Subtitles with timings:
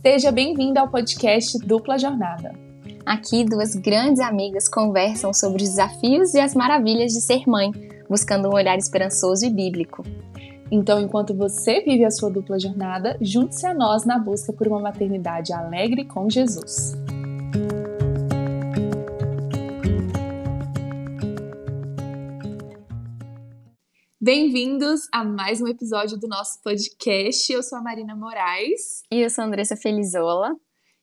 [0.00, 2.54] Seja bem-vinda ao podcast Dupla Jornada.
[3.04, 7.72] Aqui, duas grandes amigas conversam sobre os desafios e as maravilhas de ser mãe,
[8.08, 10.04] buscando um olhar esperançoso e bíblico.
[10.70, 14.78] Então, enquanto você vive a sua dupla jornada, junte-se a nós na busca por uma
[14.78, 16.96] maternidade alegre com Jesus.
[24.30, 27.50] Bem-vindos a mais um episódio do nosso podcast.
[27.50, 29.02] Eu sou a Marina Moraes.
[29.10, 30.54] E eu sou a Andressa Felizola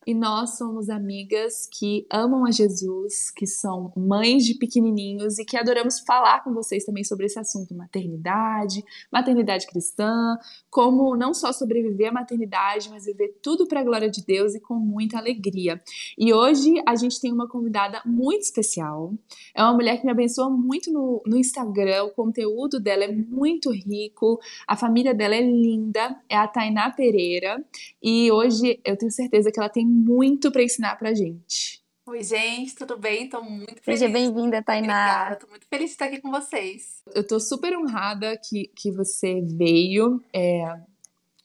[0.06, 5.56] e nós somos amigas que amam a Jesus, que são mães de pequenininhos e que
[5.56, 10.38] adoramos falar com vocês também sobre esse assunto, maternidade, maternidade cristã,
[10.70, 14.60] como não só sobreviver à maternidade, mas viver tudo para a glória de Deus e
[14.60, 15.82] com muita alegria.
[16.16, 19.12] E hoje a gente tem uma convidada muito especial.
[19.56, 23.72] É uma mulher que me abençoa muito no, no Instagram, o conteúdo dela é muito
[23.72, 27.64] rico, a família dela é linda, é a Tainá Pereira,
[28.00, 31.82] e hoje eu tenho certeza que ela tem muito para ensinar pra gente.
[32.04, 33.28] Oi, gente, tudo bem?
[33.28, 33.98] Tô muito feliz.
[33.98, 35.22] Seja bem-vinda, Tainá.
[35.22, 37.02] Obrigada, tô muito feliz de estar aqui com vocês.
[37.12, 40.22] Eu tô super honrada que, que você veio.
[40.32, 40.78] É,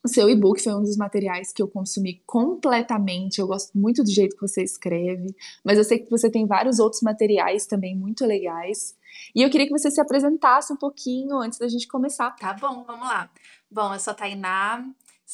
[0.04, 3.40] o seu e-book foi um dos materiais que eu consumi completamente.
[3.40, 6.78] Eu gosto muito do jeito que você escreve, mas eu sei que você tem vários
[6.78, 8.96] outros materiais também muito legais.
[9.34, 12.30] E eu queria que você se apresentasse um pouquinho antes da gente começar.
[12.36, 13.30] Tá bom, vamos lá.
[13.70, 14.84] Bom, eu sou a Tainá,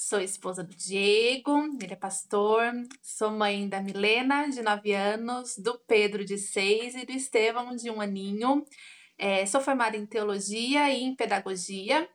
[0.01, 1.51] Sou esposa do Diego,
[1.83, 2.63] ele é pastor.
[3.03, 7.91] Sou mãe da Milena, de 9 anos, do Pedro, de 6 e do Estevão, de
[7.91, 8.65] um aninho.
[9.19, 12.09] É, sou formada em teologia e em pedagogia.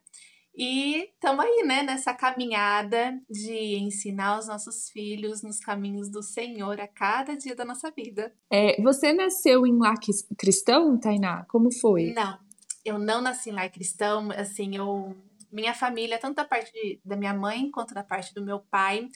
[0.55, 6.79] E estamos aí, né, nessa caminhada de ensinar os nossos filhos nos caminhos do Senhor
[6.79, 8.33] a cada dia da nossa vida.
[8.49, 9.97] É, você nasceu em lar
[10.37, 11.45] cristão, Tainá?
[11.49, 12.13] Como foi?
[12.13, 12.39] Não,
[12.85, 14.31] eu não nasci em lar cristão.
[14.31, 15.13] Assim, eu
[15.53, 19.07] minha família, tanto da parte da minha mãe quanto da parte do meu pai,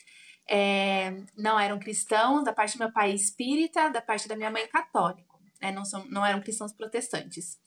[0.48, 4.68] é, não eram cristãos, da parte do meu pai espírita, da parte da minha mãe
[4.68, 5.72] católico, né?
[5.72, 7.60] não, são, não eram cristãos protestantes.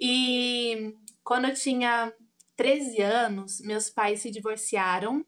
[0.00, 2.12] E quando eu tinha
[2.56, 5.26] 13 anos, meus pais se divorciaram,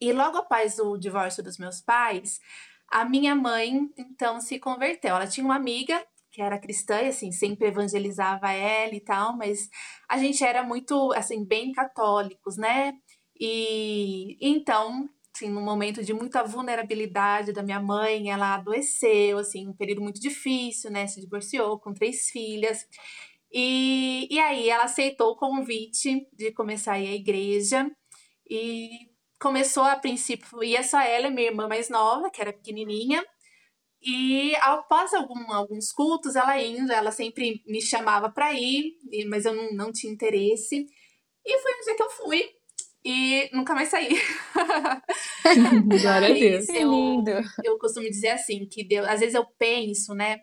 [0.00, 2.40] e logo após o divórcio dos meus pais,
[2.88, 5.16] a minha mãe então se converteu.
[5.16, 6.04] Ela tinha uma amiga
[6.34, 9.70] que era cristã e assim sempre evangelizava ela e tal, mas
[10.08, 12.92] a gente era muito assim bem católicos, né?
[13.38, 19.72] E então, assim, num momento de muita vulnerabilidade da minha mãe, ela adoeceu, assim, um
[19.72, 21.06] período muito difícil, né?
[21.06, 22.84] Se divorciou com três filhas.
[23.52, 27.88] E, e aí ela aceitou o convite de começar a ir à igreja
[28.50, 29.08] e
[29.40, 33.24] começou a princípio, ia só ela minha irmã mais nova, que era pequenininha,
[34.04, 38.98] e após algum, alguns cultos, ela indo, ela sempre me chamava para ir,
[39.28, 40.86] mas eu não, não tinha interesse.
[41.44, 42.50] E foi um dia que eu fui
[43.04, 44.10] e nunca mais saí.
[45.88, 46.68] Glória a Deus.
[46.68, 47.30] Eu, lindo.
[47.62, 50.40] eu costumo dizer assim, que Deus, às vezes eu penso, né,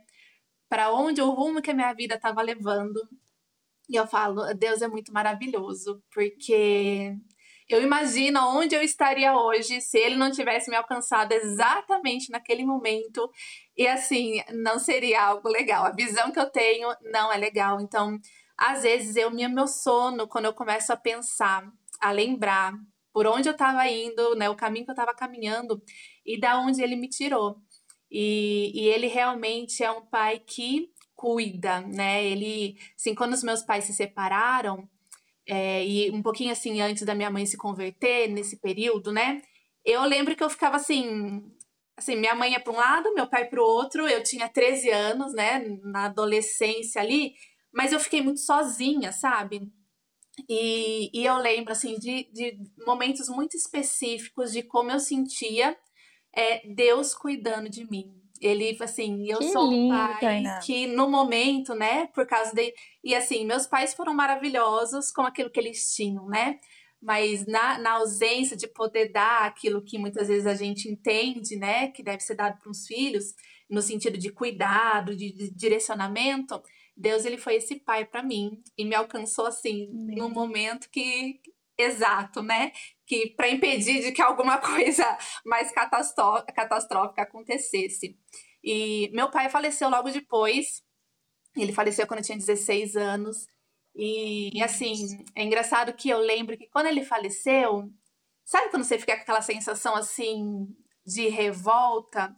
[0.67, 2.99] para onde o rumo que a minha vida estava levando.
[3.89, 7.15] E eu falo, Deus é muito maravilhoso, porque
[7.73, 13.29] eu imagino onde eu estaria hoje se ele não tivesse me alcançado exatamente naquele momento.
[13.77, 15.85] E assim, não seria algo legal.
[15.85, 17.79] A visão que eu tenho não é legal.
[17.79, 18.19] Então,
[18.57, 21.65] às vezes eu me meu sono quando eu começo a pensar,
[22.01, 22.73] a lembrar
[23.13, 25.81] por onde eu estava indo, né, o caminho que eu estava caminhando
[26.25, 27.57] e da onde ele me tirou.
[28.09, 32.25] E, e ele realmente é um pai que cuida, né?
[32.25, 34.89] Ele, assim, quando os meus pais se separaram,
[35.51, 39.41] é, e um pouquinho assim antes da minha mãe se converter, nesse período, né?
[39.83, 41.43] Eu lembro que eu ficava assim,
[41.97, 44.07] assim, minha mãe ia para um lado, meu pai para o outro.
[44.07, 47.33] Eu tinha 13 anos, né, na adolescência ali,
[47.73, 49.61] mas eu fiquei muito sozinha, sabe?
[50.47, 52.57] E, e eu lembro assim de, de
[52.87, 55.77] momentos muito específicos de como eu sentia
[56.33, 61.07] é, Deus cuidando de mim, ele, assim, eu que sou lindo, um pai que no
[61.09, 62.73] momento, né, por causa de.
[63.03, 66.59] E assim, meus pais foram maravilhosos com aquilo que eles tinham, né?
[67.01, 71.87] Mas na, na ausência de poder dar aquilo que muitas vezes a gente entende, né,
[71.87, 73.33] que deve ser dado para os filhos,
[73.69, 76.61] no sentido de cuidado, de, de direcionamento,
[76.95, 81.39] Deus ele foi esse pai para mim e me alcançou assim num momento que
[81.77, 82.71] exato, né?
[83.11, 88.17] Que para impedir de que alguma coisa mais catastrófica acontecesse.
[88.63, 90.81] E meu pai faleceu logo depois.
[91.57, 93.47] Ele faleceu quando eu tinha 16 anos.
[93.93, 97.91] E, assim, é engraçado que eu lembro que quando ele faleceu,
[98.45, 100.73] sabe quando você fica com aquela sensação assim
[101.05, 102.33] de revolta?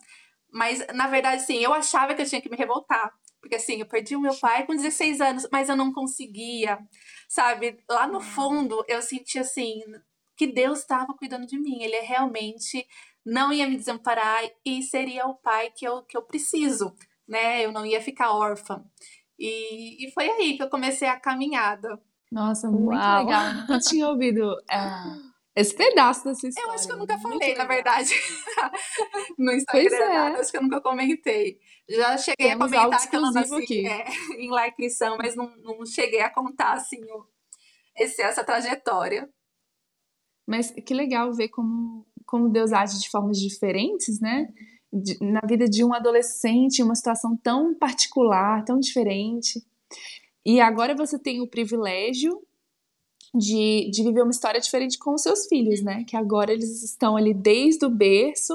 [0.52, 3.14] Mas na verdade, sim, eu achava que eu tinha que me revoltar.
[3.40, 6.80] Porque assim, eu perdi o meu pai com 16 anos, mas eu não conseguia,
[7.30, 7.78] sabe?
[7.88, 9.84] Lá no fundo, eu senti assim
[10.36, 11.82] que Deus estava cuidando de mim.
[11.82, 12.86] Ele realmente
[13.26, 16.96] não ia me desamparar e seria o pai que eu, que eu preciso,
[17.28, 17.66] né?
[17.66, 18.84] Eu não ia ficar órfã.
[19.38, 22.02] E, e foi aí que eu comecei a caminhada.
[22.32, 23.26] Nossa, muito Uau.
[23.26, 23.54] legal.
[23.54, 24.80] Nunca tinha ouvido é,
[25.56, 26.68] esse pedaço dessa história.
[26.68, 28.10] Eu acho que eu nunca falei, muito na verdade,
[29.38, 29.90] no Instagram.
[29.90, 30.18] Pois é.
[30.18, 31.60] Acho que eu nunca comentei.
[31.88, 33.88] Já cheguei Temos a comentar que eu nasci aqui.
[33.88, 34.06] É,
[34.42, 37.02] em Larcrição, mas não, não cheguei a contar assim
[37.96, 39.30] esse, essa trajetória.
[40.46, 44.48] Mas que legal ver como, como Deus age de formas diferentes, né?
[44.92, 49.64] De, na vida de um adolescente, uma situação tão particular, tão diferente.
[50.46, 52.42] E agora você tem o privilégio
[53.34, 56.04] de, de viver uma história diferente com os seus filhos, né?
[56.04, 58.54] Que agora eles estão ali desde o berço,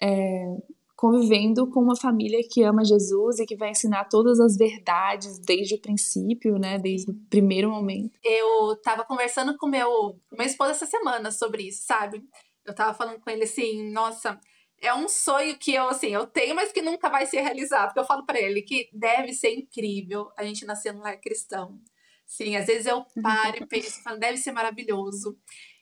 [0.00, 0.56] é,
[1.04, 5.74] convivendo com uma família que ama Jesus e que vai ensinar todas as verdades desde
[5.74, 6.78] o princípio, né?
[6.78, 8.18] Desde o primeiro momento.
[8.24, 12.22] Eu tava conversando com meu, meu esposo essa semana sobre isso, sabe?
[12.64, 14.40] Eu tava falando com ele assim, nossa,
[14.80, 18.00] é um sonho que eu assim, eu tenho, mas que nunca vai se realizar, porque
[18.00, 21.78] eu falo para ele que deve ser incrível a gente nascer num lar cristão.
[22.24, 25.36] Sim, às vezes eu paro e penso, falo, deve ser maravilhoso.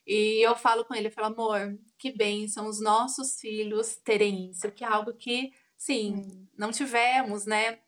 [0.06, 4.70] E eu falo com ele, eu falo, amor, que bênção os nossos filhos terem isso,
[4.72, 6.46] que é algo que, sim, hum.
[6.56, 7.78] não tivemos, né?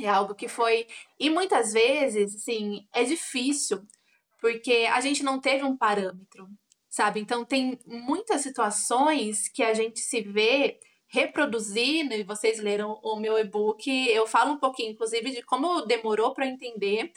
[0.00, 0.86] É algo que foi.
[1.18, 3.84] E muitas vezes, sim, é difícil,
[4.40, 6.48] porque a gente não teve um parâmetro,
[6.88, 7.18] sabe?
[7.20, 10.78] Então, tem muitas situações que a gente se vê
[11.08, 16.34] reproduzindo, e vocês leram o meu e-book, eu falo um pouquinho, inclusive, de como demorou
[16.34, 17.12] para entender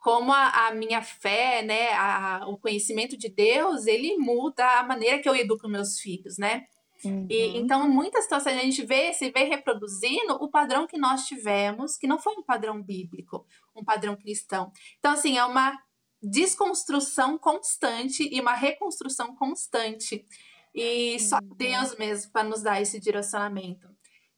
[0.00, 5.20] como a, a, minha fé, né, a, o conhecimento de Deus, ele muda a maneira
[5.20, 6.66] que eu educo meus filhos, né?
[7.04, 7.26] Uhum.
[7.30, 11.96] E, então, muitas situações a gente vê, se vê reproduzindo o padrão que nós tivemos,
[11.96, 14.72] que não foi um padrão bíblico, um padrão cristão.
[14.98, 15.78] Então, assim, é uma
[16.22, 20.26] desconstrução constante e uma reconstrução constante.
[20.74, 21.56] E só uhum.
[21.56, 23.88] Deus mesmo para nos dar esse direcionamento.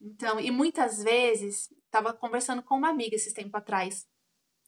[0.00, 4.06] Então, e muitas vezes, estava conversando com uma amiga esses tempo atrás,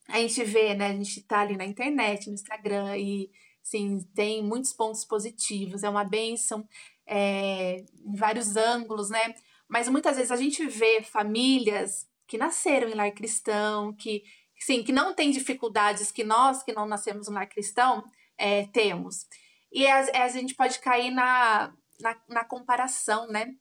[0.09, 0.89] a gente vê, né?
[0.89, 3.31] A gente tá ali na internet, no Instagram, e
[3.62, 6.69] sim, tem muitos pontos positivos, é uma bênção
[7.06, 9.35] é, em vários ângulos, né?
[9.69, 14.23] Mas muitas vezes a gente vê famílias que nasceram em lar cristão, que
[14.59, 18.05] sim, que não tem dificuldades que nós que não nascemos em lar cristão
[18.37, 19.27] é, temos.
[19.73, 23.55] E a, a, gente pode cair na, na, na comparação, né?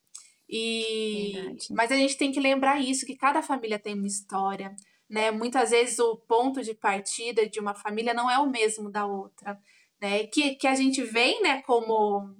[0.48, 4.76] E, mas a gente tem que lembrar isso, que cada família tem uma história,
[5.14, 5.30] né?
[5.30, 9.62] Muitas vezes o ponto de partida de uma família não é o mesmo da outra,
[10.02, 10.26] né?
[10.26, 12.36] Que, que a gente vem, né, como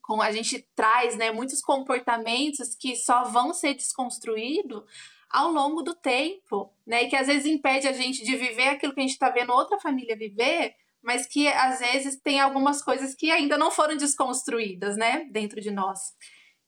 [0.00, 4.82] como a gente traz, né, muitos comportamentos que só vão ser desconstruídos
[5.28, 7.02] ao longo do tempo, né?
[7.02, 9.52] E que às vezes impede a gente de viver aquilo que a gente está vendo
[9.52, 14.96] outra família viver, mas que às vezes tem algumas coisas que ainda não foram desconstruídas,
[14.96, 15.98] né, dentro de nós.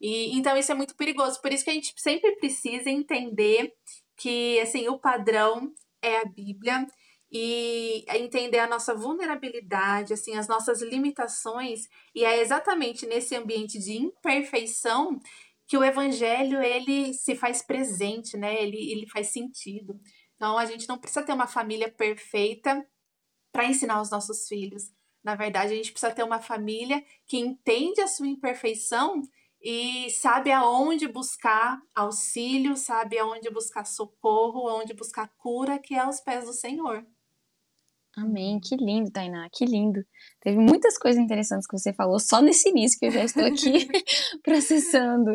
[0.00, 3.72] E então isso é muito perigoso, por isso que a gente sempre precisa entender
[4.20, 5.72] que assim o padrão
[6.02, 6.86] é a Bíblia
[7.32, 13.96] e entender a nossa vulnerabilidade, assim, as nossas limitações, e é exatamente nesse ambiente de
[13.96, 15.18] imperfeição
[15.66, 18.60] que o evangelho ele se faz presente, né?
[18.62, 19.98] Ele, ele faz sentido.
[20.34, 22.84] Então a gente não precisa ter uma família perfeita
[23.52, 24.90] para ensinar os nossos filhos.
[25.24, 29.22] Na verdade, a gente precisa ter uma família que entende a sua imperfeição
[29.62, 36.20] e sabe aonde buscar auxílio, sabe aonde buscar socorro, aonde buscar cura, que é aos
[36.20, 37.04] pés do Senhor.
[38.16, 40.04] Amém, que lindo, Tainá, que lindo.
[40.40, 43.86] Teve muitas coisas interessantes que você falou só nesse início que eu já estou aqui
[44.42, 45.30] processando.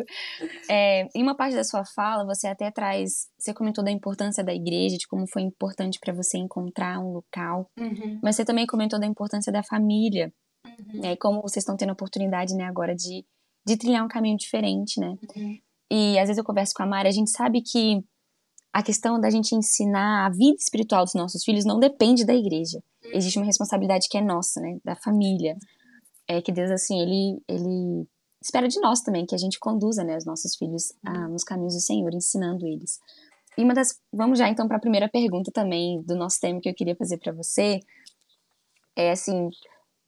[0.68, 4.52] É, em uma parte da sua fala, você até traz, você comentou da importância da
[4.52, 8.20] igreja, de como foi importante para você encontrar um local, uhum.
[8.22, 10.30] mas você também comentou da importância da família,
[10.66, 11.00] uhum.
[11.00, 13.24] né, como vocês estão tendo a oportunidade, né, agora de
[13.66, 15.16] de trilhar um caminho diferente, né?
[15.36, 15.58] Uhum.
[15.90, 18.02] E às vezes eu converso com a Mari, a gente sabe que
[18.72, 22.78] a questão da gente ensinar a vida espiritual dos nossos filhos não depende da igreja.
[23.04, 23.10] Uhum.
[23.14, 24.78] Existe uma responsabilidade que é nossa, né?
[24.84, 25.56] Da família.
[26.28, 28.06] É que Deus, assim, ele, ele
[28.42, 31.74] espera de nós também que a gente conduza, né, os nossos filhos ah, nos caminhos
[31.74, 33.00] do Senhor, ensinando eles.
[33.56, 33.98] E uma das.
[34.12, 37.18] Vamos já então para a primeira pergunta também do nosso tema que eu queria fazer
[37.18, 37.80] para você.
[38.94, 39.48] É assim,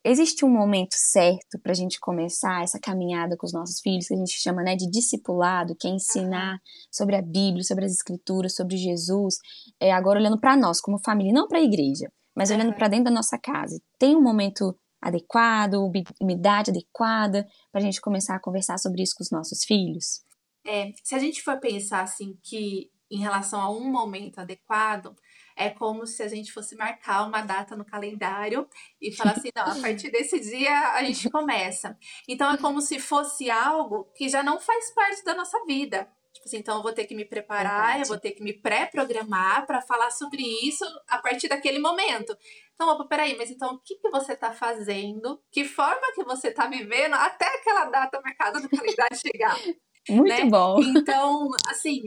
[0.04, 4.14] existe um momento certo para a gente começar essa caminhada com os nossos filhos, que
[4.14, 6.58] a gente chama né, de discipulado, que é ensinar
[6.90, 9.36] sobre a Bíblia, sobre as Escrituras, sobre Jesus,
[9.80, 13.06] é, agora olhando para nós como família, não para a igreja, mas olhando para dentro
[13.06, 13.80] da nossa casa.
[13.98, 15.90] Tem um momento adequado,
[16.20, 20.22] umidade adequada para a gente começar a conversar sobre isso com os nossos filhos?
[20.66, 25.14] É, se a gente for pensar assim que em relação a um momento adequado,
[25.58, 28.66] é como se a gente fosse marcar uma data no calendário
[29.00, 31.98] e falar assim, não, a partir desse dia a gente começa.
[32.28, 36.08] Então é como se fosse algo que já não faz parte da nossa vida.
[36.32, 38.02] Tipo assim, então eu vou ter que me preparar, Verdade.
[38.02, 42.36] eu vou ter que me pré-programar para falar sobre isso a partir daquele momento.
[42.74, 45.42] Então, opa, peraí, mas então o que, que você está fazendo?
[45.50, 49.58] Que forma que você está vivendo até aquela data marcada no calendário chegar?
[50.08, 50.44] Muito né?
[50.44, 50.80] bom.
[50.80, 52.02] Então, assim,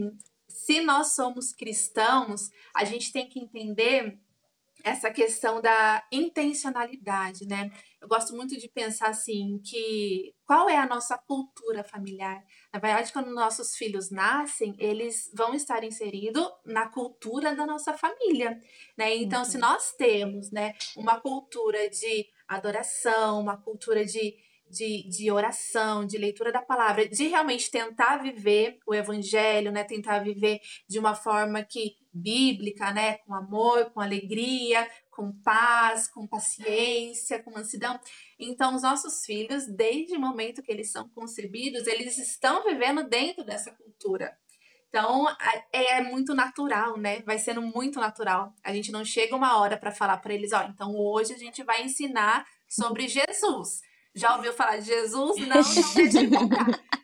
[0.61, 4.19] se nós somos cristãos, a gente tem que entender
[4.83, 7.71] essa questão da intencionalidade, né?
[7.99, 12.43] Eu gosto muito de pensar assim que qual é a nossa cultura familiar?
[12.71, 18.59] Na verdade, quando nossos filhos nascem, eles vão estar inseridos na cultura da nossa família,
[18.95, 19.15] né?
[19.15, 19.45] Então, uhum.
[19.45, 24.35] se nós temos, né, uma cultura de adoração, uma cultura de
[24.71, 29.83] de, de oração, de leitura da palavra, de realmente tentar viver o evangelho, né?
[29.83, 33.17] Tentar viver de uma forma que bíblica, né?
[33.19, 37.99] Com amor, com alegria, com paz, com paciência, com mansidão.
[38.39, 43.43] Então, os nossos filhos, desde o momento que eles são concebidos, eles estão vivendo dentro
[43.43, 44.35] dessa cultura.
[44.91, 45.25] Então,
[45.71, 47.21] é, é muito natural, né?
[47.21, 48.53] Vai sendo muito natural.
[48.61, 51.63] A gente não chega uma hora para falar para eles, ó, então hoje a gente
[51.63, 53.81] vai ensinar sobre Jesus.
[54.13, 55.37] Já ouviu falar de Jesus?
[55.47, 56.29] Não, não deixa de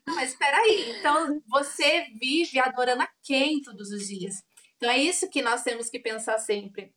[0.08, 4.44] Mas espera aí, então você vive adorando a quem todos os dias?
[4.76, 6.94] Então é isso que nós temos que pensar sempre.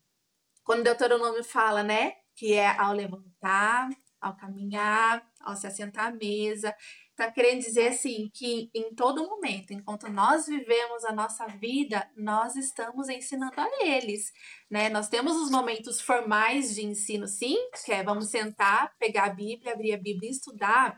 [0.62, 3.88] Quando o Deuteronômio fala, né, que é ao levantar,
[4.20, 6.74] ao caminhar, ao se assentar à mesa,
[7.20, 12.56] Está querendo dizer assim que em todo momento, enquanto nós vivemos a nossa vida, nós
[12.56, 14.32] estamos ensinando a eles,
[14.70, 14.88] né?
[14.88, 19.74] Nós temos os momentos formais de ensino, sim, que é vamos sentar, pegar a Bíblia,
[19.74, 20.96] abrir a Bíblia e estudar,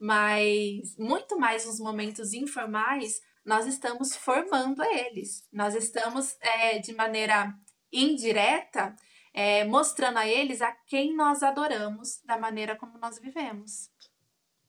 [0.00, 7.52] mas muito mais nos momentos informais, nós estamos formando eles, nós estamos é, de maneira
[7.92, 8.96] indireta
[9.34, 13.90] é, mostrando a eles a quem nós adoramos da maneira como nós vivemos.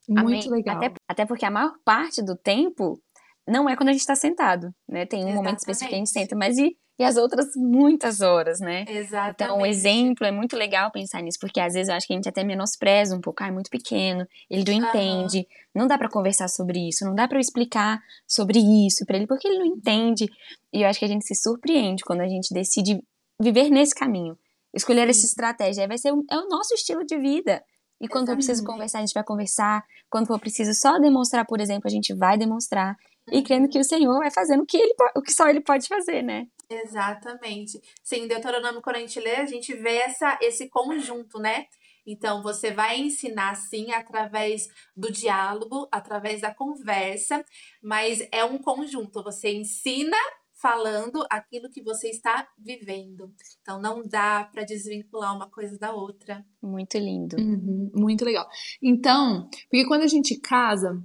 [0.10, 0.50] Muito Amém.
[0.50, 0.78] legal.
[0.78, 3.00] Até, até porque a maior parte do tempo
[3.48, 5.06] não é quando a gente está sentado, né?
[5.06, 5.44] Tem um Exatamente.
[5.44, 8.86] momento específico que a gente senta, mas e, e as outras muitas horas, né?
[8.88, 9.44] Exatamente.
[9.44, 12.16] Então, o exemplo é muito legal pensar nisso, porque às vezes eu acho que a
[12.16, 16.10] gente até menospreza um pouco, ah, é muito pequeno, ele não entende, não dá para
[16.10, 20.28] conversar sobre isso, não dá para explicar sobre isso para ele, porque ele não entende.
[20.74, 23.02] E eu acho que a gente se surpreende quando a gente decide
[23.42, 24.38] viver nesse caminho,
[24.74, 25.10] escolher Sim.
[25.10, 27.64] essa estratégia, vai ser é o nosso estilo de vida.
[28.00, 29.84] E quando for preciso conversar, a gente vai conversar.
[30.10, 32.96] Quando for preciso só demonstrar, por exemplo, a gente vai demonstrar.
[33.32, 35.88] E crendo que o Senhor vai fazendo o que, ele, o que só ele pode
[35.88, 36.48] fazer, né?
[36.70, 37.80] Exatamente.
[38.04, 41.66] Sim, Deuteronômio, quando a gente lê, a gente vê essa, esse conjunto, né?
[42.06, 47.46] Então, você vai ensinar, sim, através do diálogo, através da conversa,
[47.82, 49.22] mas é um conjunto.
[49.24, 50.18] Você ensina
[50.62, 53.34] falando aquilo que você está vivendo.
[53.62, 56.46] Então não dá para desvincular uma coisa da outra.
[56.62, 57.38] Muito lindo.
[57.38, 58.48] Uhum, muito legal.
[58.82, 61.02] Então, porque quando a gente casa,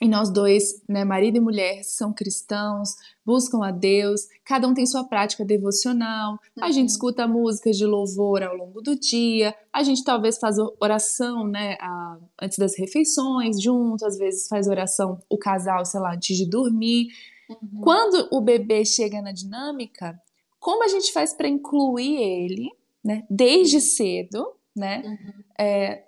[0.00, 2.90] e nós dois, né, marido e mulher, são cristãos,
[3.24, 6.64] buscam a Deus, cada um tem sua prática devocional, uhum.
[6.64, 6.86] a gente uhum.
[6.86, 12.18] escuta músicas de louvor ao longo do dia, a gente talvez faz oração, né, a,
[12.40, 17.08] antes das refeições, junto, às vezes faz oração o casal, sei lá, antes de dormir.
[17.48, 17.80] Uhum.
[17.82, 20.20] Quando o bebê chega na dinâmica,
[20.58, 22.70] como a gente faz para incluir ele,
[23.04, 25.44] né, desde cedo, né, uhum.
[25.58, 26.04] é,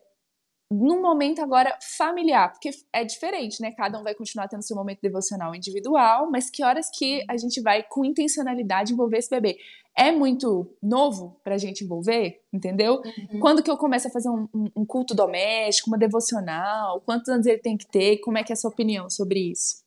[0.70, 3.70] num momento agora familiar, porque é diferente, né?
[3.72, 7.60] Cada um vai continuar tendo seu momento devocional individual, mas que horas que a gente
[7.60, 9.56] vai com intencionalidade envolver esse bebê?
[9.96, 13.00] É muito novo pra gente envolver, entendeu?
[13.04, 13.40] Uhum.
[13.40, 17.00] Quando que eu começo a fazer um, um, culto doméstico, uma devocional?
[17.02, 18.18] Quantos anos ele tem que ter?
[18.18, 19.83] Como é que é a sua opinião sobre isso?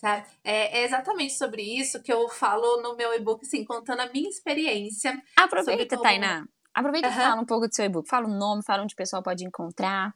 [0.00, 0.26] Tá?
[0.44, 4.28] É, é, exatamente sobre isso que eu falo no meu e-book, assim, contando a minha
[4.28, 5.20] experiência.
[5.36, 6.02] Aproveita, como...
[6.02, 6.46] Tainá.
[6.74, 7.14] Aproveita uhum.
[7.14, 8.08] e fala um pouco do seu e-book.
[8.08, 10.14] Fala o nome, fala onde o pessoal pode encontrar.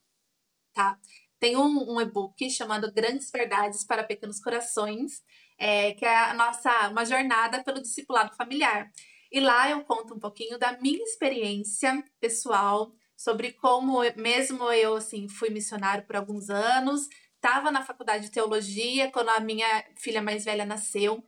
[0.75, 0.99] Tá.
[1.39, 5.23] Tem um, um e-book chamado Grandes Verdades para Pequenos Corações,
[5.59, 8.91] é, que é a nossa uma jornada pelo discipulado familiar.
[9.33, 15.29] E lá eu conto um pouquinho da minha experiência pessoal sobre como, mesmo eu assim,
[15.29, 17.09] fui missionário por alguns anos,
[17.41, 21.25] estava na faculdade de teologia quando a minha filha mais velha nasceu.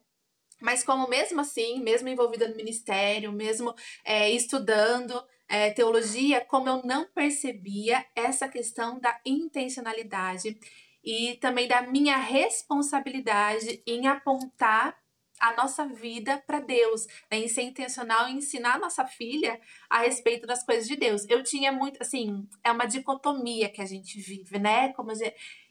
[0.61, 6.83] Mas como mesmo assim, mesmo envolvida no ministério, mesmo é, estudando é, teologia, como eu
[6.85, 10.57] não percebia essa questão da intencionalidade
[11.03, 14.97] e também da minha responsabilidade em apontar
[15.43, 17.39] a nossa vida para Deus, né?
[17.39, 21.27] em ser intencional em ensinar a nossa filha a respeito das coisas de Deus.
[21.29, 24.93] Eu tinha muito, assim, é uma dicotomia que a gente vive, né?
[24.93, 25.11] Como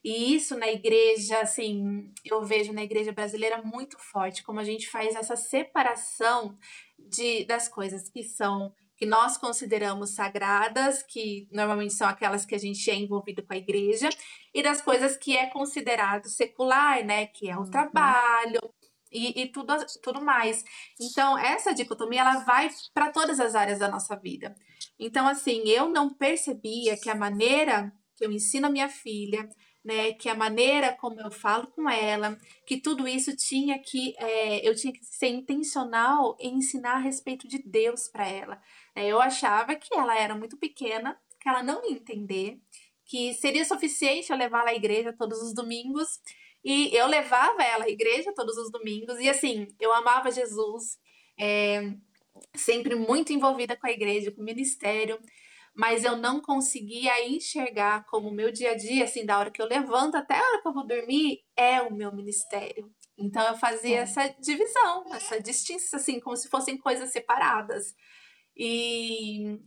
[0.03, 4.89] E isso na igreja, assim, eu vejo na igreja brasileira muito forte, como a gente
[4.89, 6.57] faz essa separação
[6.97, 12.57] de, das coisas que são que nós consideramos sagradas, que normalmente são aquelas que a
[12.59, 14.07] gente é envolvido com a igreja,
[14.53, 17.25] e das coisas que é considerado secular, né?
[17.25, 17.71] Que é o uhum.
[17.71, 18.61] trabalho,
[19.11, 20.63] e, e, tudo, tudo mais.
[20.99, 24.55] Então, essa dicotomia ela vai para todas as áreas da nossa vida.
[24.99, 29.49] Então, assim, eu não percebia que a maneira que eu ensino a minha filha,
[29.83, 34.67] né, que a maneira como eu falo com ela, que tudo isso tinha que, é,
[34.67, 38.61] eu tinha que ser intencional em ensinar a respeito de Deus para ela.
[38.95, 42.59] É, eu achava que ela era muito pequena, que ela não ia entender,
[43.05, 46.19] que seria suficiente eu levá-la à igreja todos os domingos.
[46.63, 49.19] E eu levava ela à igreja todos os domingos.
[49.19, 50.99] E assim, eu amava Jesus,
[51.39, 51.93] é,
[52.55, 55.19] sempre muito envolvida com a igreja, com o ministério
[55.73, 59.61] mas eu não conseguia enxergar como o meu dia a dia, assim, da hora que
[59.61, 62.91] eu levanto até a hora que eu vou dormir, é o meu ministério.
[63.17, 64.01] Então eu fazia é.
[64.01, 67.95] essa divisão, essa distinção, assim, como se fossem coisas separadas.
[68.55, 69.59] E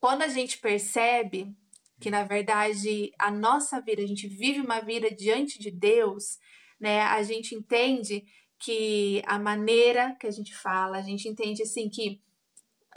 [0.00, 1.54] quando a gente percebe
[2.00, 6.38] que, na verdade, a nossa vida, a gente vive uma vida diante de Deus,
[6.80, 7.02] né?
[7.02, 8.24] A gente entende
[8.58, 12.20] que a maneira que a gente fala, a gente entende, assim, que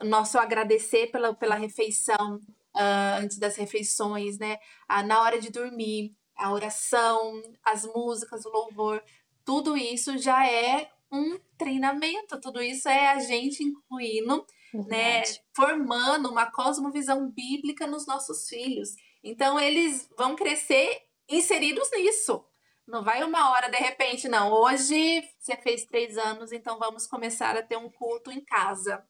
[0.02, 2.36] nosso agradecer pela, pela refeição,
[2.76, 4.58] uh, antes das refeições, né?
[4.90, 9.04] Uh, na hora de dormir, a oração, as músicas, o louvor,
[9.46, 14.46] tudo isso já é um treinamento, tudo isso é a gente incluindo,
[14.88, 15.22] né,
[15.56, 18.96] formando uma cosmovisão bíblica nos nossos filhos.
[19.24, 22.44] Então eles vão crescer inseridos nisso.
[22.88, 24.52] Não vai uma hora de repente, não.
[24.52, 29.06] Hoje você fez três anos, então vamos começar a ter um culto em casa.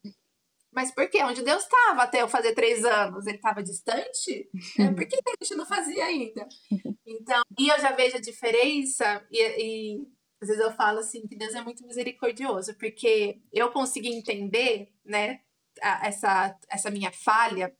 [0.74, 1.24] Mas por quê?
[1.24, 3.28] Onde Deus estava até eu fazer três anos?
[3.28, 4.50] Ele estava distante?
[4.80, 6.48] É, por que a gente não fazia ainda?
[7.06, 10.08] Então, e eu já vejo a diferença, e, e
[10.42, 15.42] às vezes eu falo assim que Deus é muito misericordioso, porque eu consegui entender, né,
[15.82, 17.76] a, essa, essa minha falha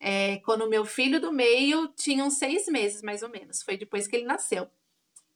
[0.00, 3.62] é, quando o meu filho do meio tinha uns seis meses, mais ou menos.
[3.62, 4.68] Foi depois que ele nasceu.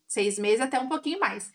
[0.08, 1.52] Seis meses até um pouquinho mais.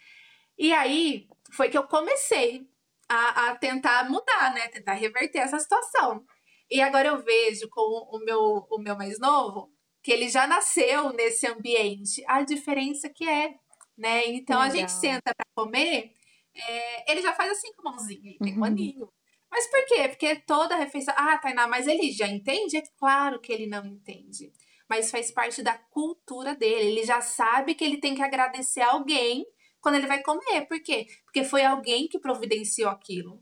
[0.58, 2.69] E aí foi que eu comecei
[3.12, 4.69] a, a tentar mudar, né?
[4.69, 6.24] Tentar reverter essa situação.
[6.69, 9.69] E agora eu vejo com o meu, o meu mais novo
[10.02, 12.24] que ele já nasceu nesse ambiente.
[12.26, 13.54] A diferença que é,
[13.97, 14.26] né?
[14.28, 14.62] Então Legal.
[14.62, 16.13] a gente senta para comer,
[16.56, 18.63] é, ele já faz assim com a mãozinha, ele tem um uhum.
[18.63, 19.10] aninho.
[19.52, 20.08] Mas por quê?
[20.08, 21.13] Porque toda refeição.
[21.17, 22.78] Ah, Tainá, mas ele já entende?
[22.78, 24.54] É claro que ele não entende.
[24.89, 26.91] Mas faz parte da cultura dele.
[26.91, 29.45] Ele já sabe que ele tem que agradecer alguém
[29.82, 30.67] quando ele vai comer.
[30.67, 31.08] Por quê?
[31.26, 33.41] Porque foi alguém que providenciou aquilo.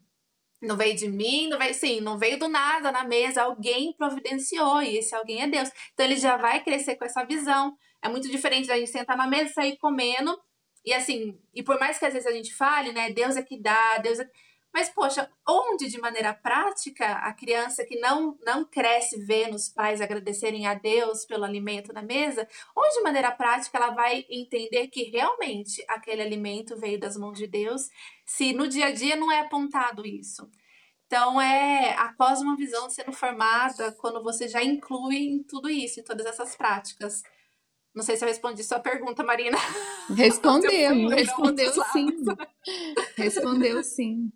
[0.61, 4.81] Não veio de mim, não veio, sim, não veio do nada na mesa, alguém providenciou
[4.81, 5.69] e esse alguém é Deus.
[5.93, 7.77] Então ele já vai crescer com essa visão.
[8.01, 10.37] É muito diferente da gente sentar na mesa e sair comendo.
[10.85, 13.59] E assim, e por mais que às vezes a gente fale, né, Deus é que
[13.61, 14.29] dá, Deus é
[14.73, 19.99] mas, poxa, onde de maneira prática a criança que não, não cresce vendo os pais
[19.99, 25.03] agradecerem a Deus pelo alimento na mesa, onde de maneira prática ela vai entender que
[25.05, 27.89] realmente aquele alimento veio das mãos de Deus,
[28.25, 30.49] se no dia a dia não é apontado isso?
[31.07, 36.27] Então, é a cosmovisão sendo formada quando você já inclui em tudo isso, em todas
[36.27, 37.23] essas práticas.
[37.95, 39.57] Não sei se eu respondi sua pergunta, Marina.
[40.11, 42.07] Respondeu, respondeu sim.
[43.17, 44.31] Respondeu sim.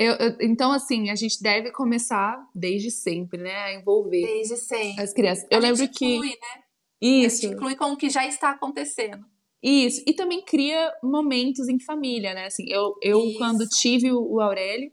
[0.00, 3.54] Eu, eu, então, assim, a gente deve começar desde sempre, né?
[3.64, 5.02] A envolver desde sempre.
[5.02, 5.46] as crianças.
[5.50, 6.14] Eu a lembro gente que.
[6.14, 6.62] Inclui, né?
[7.02, 7.36] Isso.
[7.36, 9.26] A gente inclui com o que já está acontecendo.
[9.62, 10.02] Isso.
[10.06, 12.46] E também cria momentos em família, né?
[12.46, 14.90] Assim, eu, eu quando tive o Aurélio,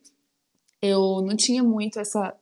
[0.81, 2.35] eu não tinha muito essa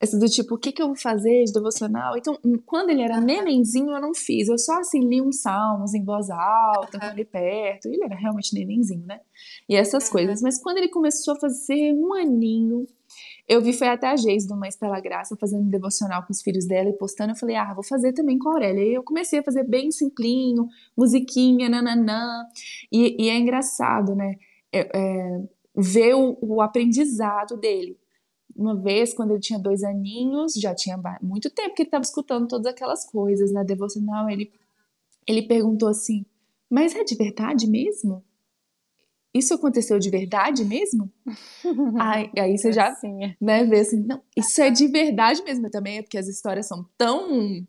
[0.00, 2.16] essa do tipo, o que, que eu vou fazer de devocional?
[2.16, 4.48] Então, hum, quando ele era nenenzinho, eu não fiz.
[4.48, 7.86] Eu só, assim, li uns salmos em voz alta, com ele perto.
[7.86, 9.20] Ele era realmente nenenzinho, né?
[9.68, 10.40] E essas coisas.
[10.40, 12.86] Mas quando ele começou a fazer um aninho,
[13.48, 16.64] eu vi, foi até a Geis do Mães Pela Graça, fazendo devocional com os filhos
[16.64, 17.32] dela e postando.
[17.32, 18.84] Eu falei, ah, vou fazer também com a Aurélia.
[18.84, 22.46] E eu comecei a fazer bem simplinho, musiquinha, nananã.
[22.92, 24.36] E, e é engraçado, né?
[24.72, 25.42] É, é,
[25.74, 27.98] ver o, o aprendizado dele
[28.58, 32.48] uma vez, quando ele tinha dois aninhos, já tinha muito tempo que ele estava escutando
[32.48, 34.52] todas aquelas coisas na devocional, ele,
[35.24, 36.26] ele perguntou assim:
[36.68, 38.24] Mas é de verdade mesmo?
[39.32, 41.08] Isso aconteceu de verdade mesmo?
[42.00, 42.92] aí, aí você já
[43.40, 46.84] né, vê assim: Não, isso é de verdade mesmo também, é porque as histórias são
[46.98, 47.64] tão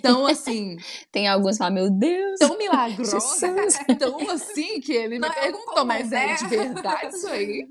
[0.00, 0.76] tão assim.
[1.10, 2.38] Tem alguns que falam, meu Deus.
[2.38, 3.38] Tão milagrosas,
[3.98, 7.68] tão assim, que ele me é perguntou, mas é de verdade isso aí?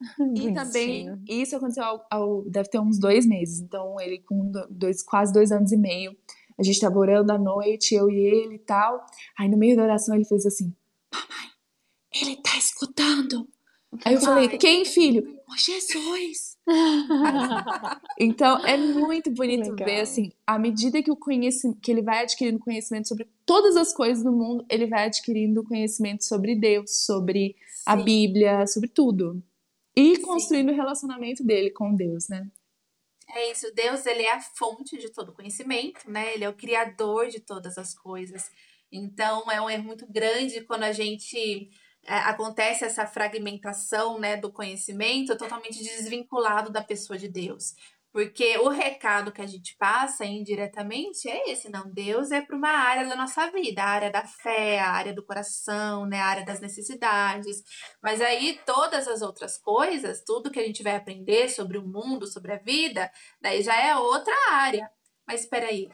[0.36, 3.60] E também, isso aconteceu ao, ao, deve ter uns dois meses.
[3.60, 6.14] Então, ele com dois, quase dois anos e meio,
[6.58, 9.04] a gente estava orando à noite, eu e ele e tal.
[9.38, 10.74] Aí no meio da oração ele fez assim:
[11.12, 11.50] Mamãe,
[12.14, 13.48] ele tá escutando.
[14.04, 15.36] Aí eu falei: Quem, filho?
[15.48, 16.56] Oh, Jesus.
[18.18, 19.86] então é muito bonito Legal.
[19.86, 23.92] ver assim, à medida que o conhecimento, que ele vai adquirindo conhecimento sobre todas as
[23.92, 27.82] coisas do mundo, ele vai adquirindo conhecimento sobre Deus, sobre Sim.
[27.86, 29.42] a Bíblia, sobre tudo.
[29.96, 30.74] E construindo Sim.
[30.74, 32.46] o relacionamento dele com Deus, né?
[33.34, 36.34] É isso, Deus ele é a fonte de todo conhecimento, né?
[36.34, 38.50] Ele é o criador de todas as coisas.
[38.92, 41.70] Então é um erro muito grande quando a gente
[42.04, 47.74] é, acontece essa fragmentação, né, do conhecimento totalmente desvinculado da pessoa de Deus.
[48.16, 51.86] Porque o recado que a gente passa indiretamente é esse, não.
[51.92, 55.22] Deus é para uma área da nossa vida, a área da fé, a área do
[55.22, 57.62] coração, né, a área das necessidades.
[58.02, 62.26] Mas aí todas as outras coisas, tudo que a gente vai aprender sobre o mundo,
[62.26, 64.90] sobre a vida, daí já é outra área.
[65.28, 65.90] Mas espera aí,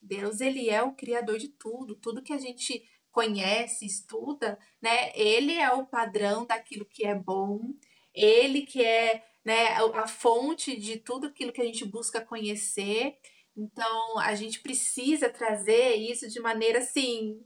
[0.00, 5.12] Deus ele é o criador de tudo, tudo que a gente conhece, estuda, né?
[5.14, 7.60] Ele é o padrão daquilo que é bom,
[8.14, 13.14] ele que é né, a fonte de tudo aquilo que a gente busca conhecer.
[13.56, 17.40] Então, a gente precisa trazer isso de maneira assim.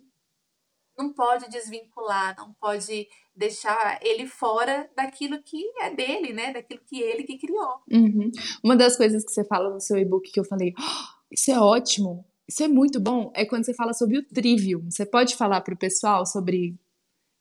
[0.98, 6.52] Não pode desvincular, não pode deixar ele fora daquilo que é dele, né?
[6.52, 7.80] Daquilo que ele que criou.
[7.88, 8.32] Uhum.
[8.64, 11.58] Uma das coisas que você fala no seu e-book que eu falei, oh, isso é
[11.60, 14.90] ótimo, isso é muito bom, é quando você fala sobre o trivium.
[14.90, 16.76] Você pode falar para o pessoal sobre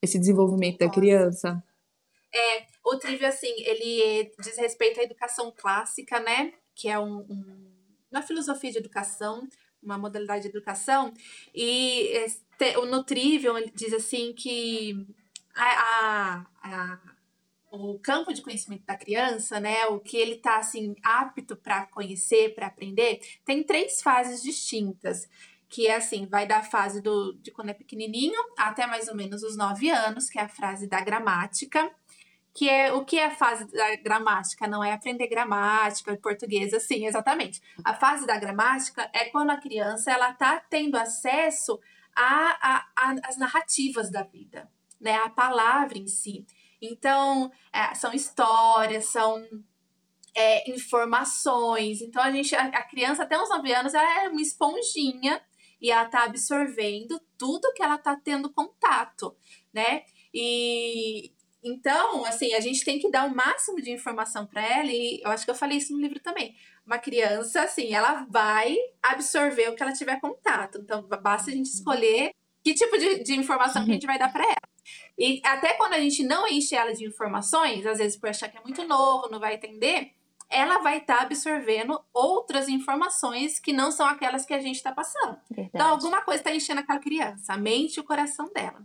[0.04, 0.86] esse desenvolvimento Nossa.
[0.86, 1.64] da criança?
[2.34, 6.54] É, o Trivia, assim, ele diz respeito à educação clássica, né?
[6.76, 7.72] Que é um, um,
[8.12, 9.48] uma filosofia de educação,
[9.82, 11.14] uma modalidade de educação.
[11.54, 12.26] E
[12.90, 15.08] no Trivium ele diz assim que
[15.56, 17.00] a, a, a,
[17.72, 22.54] o campo de conhecimento da criança, né, o que ele está assim apto para conhecer,
[22.54, 25.28] para aprender, tem três fases distintas,
[25.70, 29.42] que é assim, vai da fase do de quando é pequenininho até mais ou menos
[29.42, 31.90] os nove anos, que é a fase da gramática
[32.54, 37.06] que é o que é a fase da gramática, não é aprender gramática, português, assim,
[37.06, 37.62] exatamente.
[37.84, 41.80] A fase da gramática é quando a criança ela está tendo acesso
[42.14, 46.46] às narrativas da vida, né, a palavra em si.
[46.82, 49.42] Então, é, são histórias, são
[50.36, 52.02] é, informações.
[52.02, 55.42] Então, a gente, a, a criança até uns 9 anos, ela é uma esponjinha
[55.80, 59.36] e ela está absorvendo tudo que ela está tendo contato,
[59.74, 60.04] né?
[60.34, 61.32] E,
[61.64, 65.30] então, assim, a gente tem que dar o máximo de informação para ela, e eu
[65.30, 66.56] acho que eu falei isso no livro também.
[66.86, 70.80] Uma criança, assim, ela vai absorver o que ela tiver contato.
[70.80, 74.32] Então, basta a gente escolher que tipo de, de informação que a gente vai dar
[74.32, 74.72] para ela.
[75.18, 78.58] E até quando a gente não enche ela de informações, às vezes por achar que
[78.58, 80.12] é muito novo, não vai entender,
[80.50, 84.92] ela vai estar tá absorvendo outras informações que não são aquelas que a gente está
[84.92, 85.38] passando.
[85.50, 85.72] Verdade.
[85.74, 88.80] Então, alguma coisa está enchendo aquela criança, a mente e o coração dela.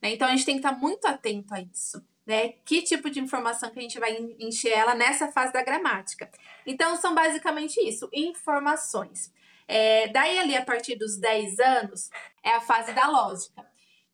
[0.00, 0.12] Né?
[0.12, 2.50] Então, a gente tem que estar tá muito atento a isso né?
[2.66, 6.30] Que tipo de informação que a gente vai encher ela nessa fase da gramática.
[6.66, 9.32] Então, são basicamente isso, informações.
[9.66, 12.10] É, daí, ali, a partir dos 10 anos,
[12.44, 13.62] é a fase da lógica.
[13.62, 13.64] O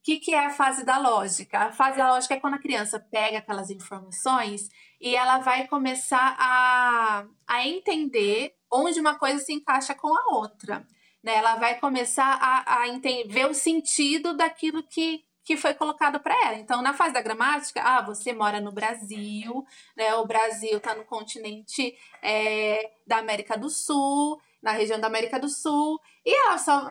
[0.04, 1.58] que, que é a fase da lógica?
[1.58, 4.68] A fase da lógica é quando a criança pega aquelas informações
[5.00, 10.86] e ela vai começar a, a entender onde uma coisa se encaixa com a outra.
[11.22, 11.34] Né?
[11.34, 16.34] Ela vai começar a, a entender, ver o sentido daquilo que, que foi colocado para
[16.46, 16.56] ela.
[16.56, 20.14] Então, na fase da gramática, ah, você mora no Brasil, né?
[20.14, 25.48] O Brasil está no continente é, da América do Sul, na região da América do
[25.48, 26.90] Sul, e ela só,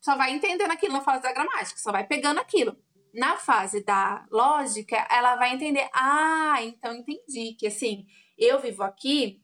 [0.00, 2.76] só vai entendendo aquilo na fase da gramática, só vai pegando aquilo.
[3.14, 8.04] Na fase da lógica, ela vai entender, ah, então entendi que assim,
[8.36, 9.40] eu vivo aqui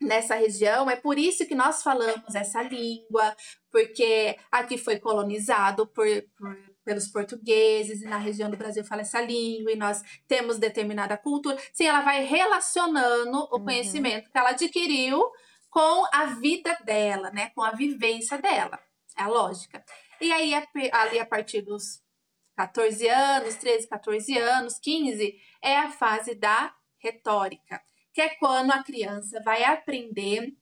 [0.00, 3.34] nessa região, é por isso que nós falamos essa língua,
[3.70, 9.20] porque aqui foi colonizado por, por pelos portugueses e na região do Brasil fala essa
[9.20, 11.56] língua e nós temos determinada cultura.
[11.72, 13.64] Sim, ela vai relacionando o uhum.
[13.64, 15.22] conhecimento que ela adquiriu
[15.70, 17.50] com a vida dela, né?
[17.50, 18.78] Com a vivência dela.
[19.16, 19.84] É a lógica.
[20.20, 20.52] E aí,
[20.92, 22.02] ali a partir dos
[22.56, 28.82] 14 anos, 13, 14 anos, 15, é a fase da retórica, que é quando a
[28.82, 30.54] criança vai aprender,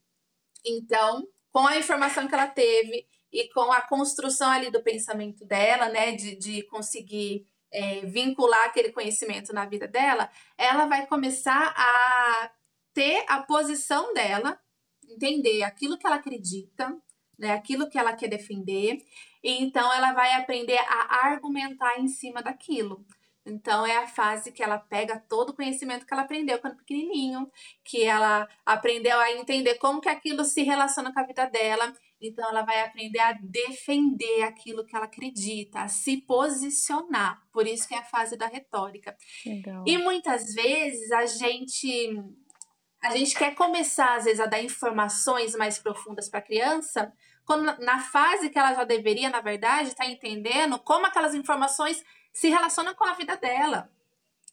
[0.64, 5.88] então, com a informação que ela teve e com a construção ali do pensamento dela,
[5.88, 12.51] né, de, de conseguir é, vincular aquele conhecimento na vida dela, ela vai começar a
[12.92, 14.61] ter a posição dela,
[15.09, 16.95] entender aquilo que ela acredita,
[17.38, 19.03] né, aquilo que ela quer defender,
[19.42, 23.05] e então ela vai aprender a argumentar em cima daquilo.
[23.45, 27.51] Então, é a fase que ela pega todo o conhecimento que ela aprendeu quando pequenininho,
[27.85, 32.48] que ela aprendeu a entender como que aquilo se relaciona com a vida dela, Então,
[32.48, 37.42] ela vai aprender a defender aquilo que ela acredita, a se posicionar.
[37.52, 39.16] Por isso que é a fase da retórica.
[39.44, 39.85] Legal.
[39.87, 42.14] E muitas vezes a gente
[43.02, 47.12] a gente quer começar às vezes a dar informações mais profundas para a criança,
[47.44, 52.04] quando na fase que ela já deveria, na verdade, estar tá entendendo como aquelas informações
[52.32, 53.90] se relacionam com a vida dela.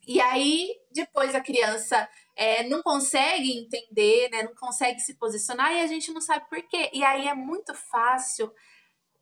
[0.07, 5.81] E aí, depois a criança é, não consegue entender, né, não consegue se posicionar e
[5.81, 6.89] a gente não sabe por quê.
[6.93, 8.51] E aí é muito fácil,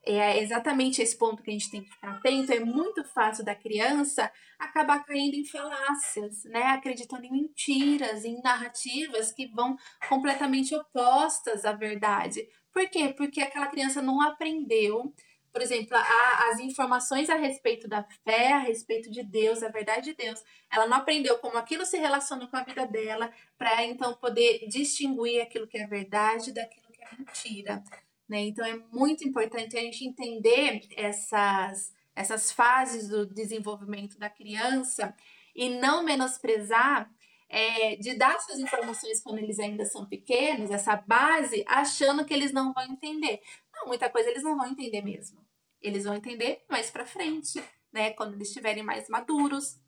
[0.05, 3.53] é exatamente esse ponto que a gente tem que ficar atento, é muito fácil da
[3.53, 9.75] criança acabar caindo em falácias, né, acreditando em mentiras, em narrativas que vão
[10.07, 12.47] completamente opostas à verdade.
[12.71, 13.13] Por quê?
[13.17, 15.13] Porque aquela criança não aprendeu
[15.57, 20.11] por exemplo, a, as informações a respeito da fé, a respeito de Deus, a verdade
[20.11, 20.39] de Deus,
[20.71, 25.41] ela não aprendeu como aquilo se relaciona com a vida dela, para então poder distinguir
[25.41, 27.83] aquilo que é verdade daquilo que é mentira.
[28.29, 28.41] Né?
[28.41, 35.11] Então é muito importante a gente entender essas, essas fases do desenvolvimento da criança
[35.55, 37.09] e não menosprezar
[37.49, 42.51] é, de dar essas informações quando eles ainda são pequenos, essa base, achando que eles
[42.51, 43.41] não vão entender.
[43.73, 45.46] Não, muita coisa eles não vão entender mesmo.
[45.87, 48.11] Eles vão entender mais para frente, né?
[48.11, 49.79] Quando eles estiverem mais maduros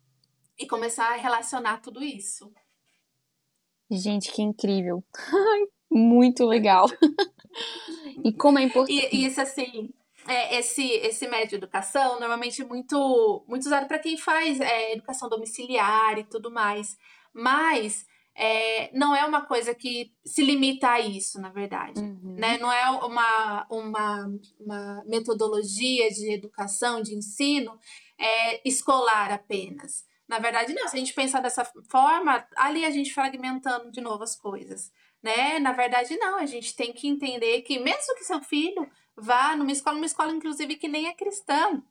[0.58, 2.52] e começar a relacionar tudo isso.
[3.90, 5.04] Gente, que incrível!
[5.90, 6.86] Muito legal!
[8.24, 9.08] e como é importante.
[9.12, 9.92] E, e isso assim,
[10.28, 15.28] é, esse, esse médio de educação normalmente muito, muito usado para quem faz é, educação
[15.28, 16.96] domiciliar e tudo mais.
[17.32, 18.06] Mas
[18.42, 22.00] é, não é uma coisa que se limita a isso, na verdade.
[22.00, 22.36] Uhum.
[22.38, 22.56] Né?
[22.56, 27.78] Não é uma, uma, uma metodologia de educação, de ensino
[28.18, 30.06] é, escolar apenas.
[30.26, 30.88] Na verdade, não.
[30.88, 34.90] Se a gente pensar dessa forma, ali a gente fragmentando de novo as coisas.
[35.22, 35.58] Né?
[35.58, 36.38] Na verdade, não.
[36.38, 40.32] A gente tem que entender que, mesmo que seu filho vá numa escola, uma escola,
[40.32, 41.82] inclusive, que nem é cristã,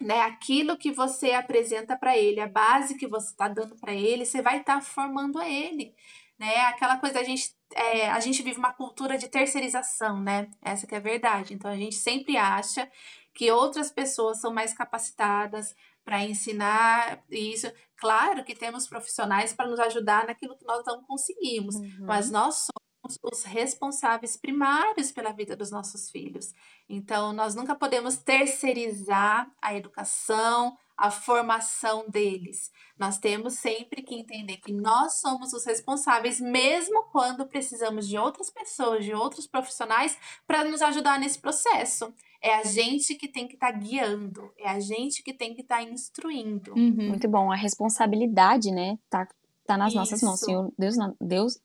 [0.00, 4.24] né, aquilo que você apresenta para ele, a base que você está dando para ele,
[4.24, 5.94] você vai estar tá formando ele,
[6.38, 6.56] né?
[6.66, 10.50] Aquela coisa a gente é, a gente vive uma cultura de terceirização, né?
[10.62, 11.54] Essa que é a verdade.
[11.54, 12.90] Então a gente sempre acha
[13.34, 17.70] que outras pessoas são mais capacitadas para ensinar isso.
[17.96, 22.06] Claro que temos profissionais para nos ajudar naquilo que nós não conseguimos, uhum.
[22.06, 22.89] mas nós somos
[23.22, 26.52] os responsáveis primários pela vida dos nossos filhos.
[26.88, 32.70] Então, nós nunca podemos terceirizar a educação, a formação deles.
[32.98, 38.50] Nós temos sempre que entender que nós somos os responsáveis, mesmo quando precisamos de outras
[38.50, 42.12] pessoas, de outros profissionais, para nos ajudar nesse processo.
[42.42, 45.62] É a gente que tem que estar tá guiando, é a gente que tem que
[45.62, 46.72] estar tá instruindo.
[46.72, 47.08] Uhum.
[47.08, 47.50] Muito bom.
[47.50, 49.26] A responsabilidade, né, tá,
[49.66, 49.96] tá nas Isso.
[49.96, 50.40] nossas mãos.
[50.40, 51.58] Senhor, Deus, Deus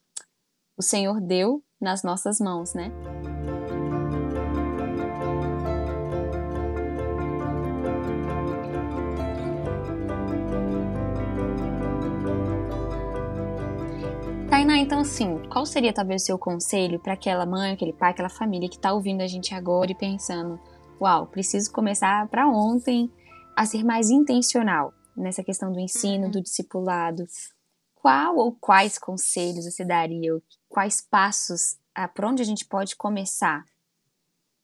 [0.77, 2.91] o Senhor deu nas nossas mãos, né?
[14.49, 18.29] Tainá, então assim, qual seria talvez o seu conselho para aquela mãe, aquele pai, aquela
[18.29, 20.59] família que está ouvindo a gente agora e pensando,
[20.99, 23.11] uau, preciso começar para ontem
[23.55, 26.31] a ser mais intencional nessa questão do ensino, uhum.
[26.31, 27.25] do discipulado,
[28.05, 30.39] qual ou quais conselhos você daria?
[30.69, 33.65] Quais passos, ah, por onde a gente pode começar?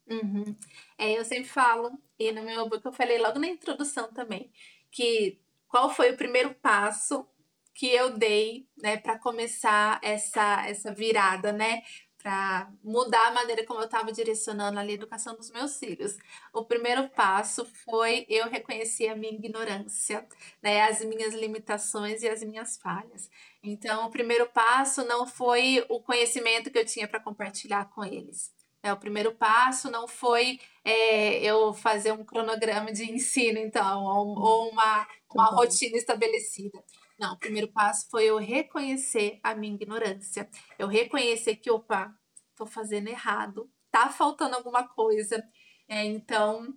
[0.07, 0.55] Uhum.
[0.95, 4.51] É, eu sempre falo, e no meu book eu falei logo na introdução também,
[4.91, 7.25] que qual foi o primeiro passo
[7.73, 11.81] que eu dei, né, para começar essa essa virada, né,
[12.21, 16.17] para mudar a maneira como eu estava direcionando ali a educação dos meus filhos.
[16.53, 20.27] O primeiro passo foi eu reconhecer a minha ignorância,
[20.61, 23.29] né, as minhas limitações e as minhas falhas.
[23.63, 28.53] Então, o primeiro passo não foi o conhecimento que eu tinha para compartilhar com eles.
[28.83, 34.39] É, o primeiro passo não foi é, eu fazer um cronograma de ensino, então, ou,
[34.39, 36.83] ou uma, uma rotina estabelecida.
[37.21, 40.49] Não, o primeiro passo foi eu reconhecer a minha ignorância.
[40.79, 42.11] Eu reconhecer que, opa,
[42.55, 45.43] tô fazendo errado, tá faltando alguma coisa.
[45.87, 46.73] É, então,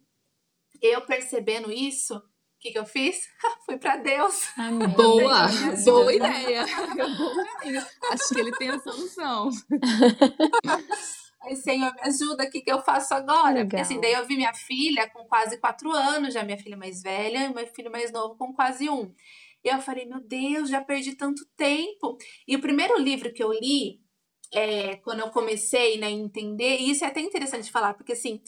[0.82, 2.22] eu percebendo isso, o
[2.60, 3.26] que, que eu fiz?
[3.64, 4.52] Fui para Deus.
[4.58, 4.86] Amém.
[4.88, 5.46] Boa,
[5.82, 6.66] boa ideia.
[8.12, 9.48] Acho que ele tem a solução.
[11.40, 13.48] Aí, Senhor, me ajuda, o que, que eu faço agora?
[13.48, 13.68] Legal.
[13.68, 17.02] Porque assim, daí eu vi minha filha com quase quatro anos, já minha filha mais
[17.02, 19.10] velha, e meu filho mais novo com quase um.
[19.64, 22.18] E eu falei, meu Deus, já perdi tanto tempo.
[22.46, 24.00] E o primeiro livro que eu li,
[24.52, 28.42] é, quando eu comecei né, a entender, e isso é até interessante falar, porque assim,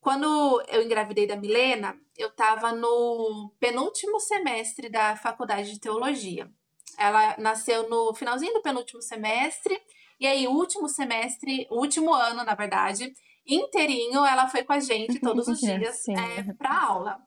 [0.00, 6.50] quando eu engravidei da Milena, eu estava no penúltimo semestre da faculdade de teologia.
[6.98, 9.80] Ela nasceu no finalzinho do penúltimo semestre,
[10.20, 13.12] e aí, o último semestre, o último ano, na verdade,
[13.46, 17.18] inteirinho ela foi com a gente todos os dias é, para aula.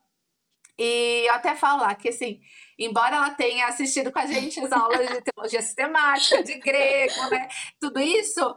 [0.78, 2.40] E eu até falo lá que, assim,
[2.78, 7.48] embora ela tenha assistido com a gente as aulas de teologia sistemática, de grego, né?
[7.80, 8.54] Tudo isso,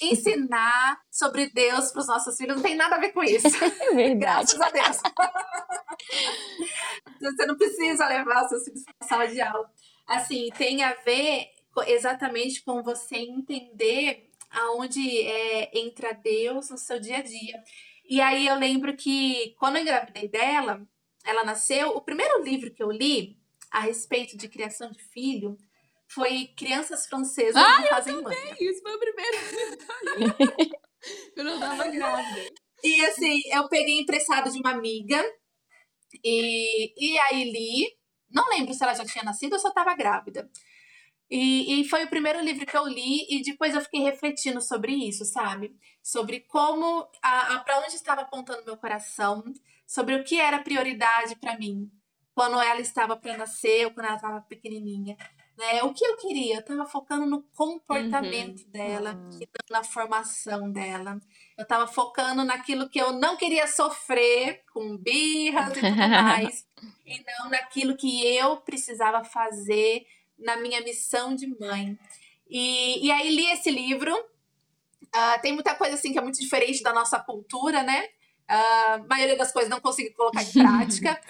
[0.00, 3.48] ensinar sobre Deus para os nossos filhos não tem nada a ver com isso.
[3.84, 4.56] É verdade.
[4.56, 4.98] Graças a Deus.
[7.20, 9.68] Você não precisa levar seus filhos para a sala de aula.
[10.06, 11.48] Assim, tem a ver
[11.86, 17.62] exatamente com você entender aonde é, entra Deus no seu dia a dia.
[18.08, 20.86] E aí eu lembro que quando eu engravidei dela,
[21.24, 23.38] ela nasceu, o primeiro livro que eu li
[23.70, 25.56] a respeito de criação de filho
[26.06, 28.36] foi Crianças Francesas ah, Não Fazem Mãe.
[28.60, 29.36] Isso foi o primeiro
[31.36, 32.54] eu não tava grávida.
[32.82, 35.24] E assim, eu peguei emprestado de uma amiga
[36.22, 37.96] e, e aí li.
[38.30, 40.48] Não lembro se ela já tinha nascido ou só estava grávida.
[41.30, 44.92] E, e, foi o primeiro livro que eu li e depois eu fiquei refletindo sobre
[44.92, 45.74] isso, sabe?
[46.02, 49.42] Sobre como, a, a para onde estava apontando meu coração,
[49.86, 51.90] sobre o que era prioridade para mim
[52.34, 55.16] quando ela estava para nascer ou quando ela estava pequenininha.
[55.56, 55.84] Né?
[55.84, 56.56] O que eu queria?
[56.56, 58.70] Eu estava focando no comportamento uhum.
[58.70, 59.40] dela, uhum.
[59.70, 61.20] na formação dela.
[61.56, 66.66] Eu estava focando naquilo que eu não queria sofrer, com birras e tudo mais,
[67.06, 70.04] e não naquilo que eu precisava fazer
[70.36, 71.96] na minha missão de mãe.
[72.48, 74.12] E, e aí li esse livro.
[74.12, 78.08] Uh, tem muita coisa assim que é muito diferente da nossa cultura, né?
[78.48, 81.20] A maioria das coisas não consegui colocar em prática.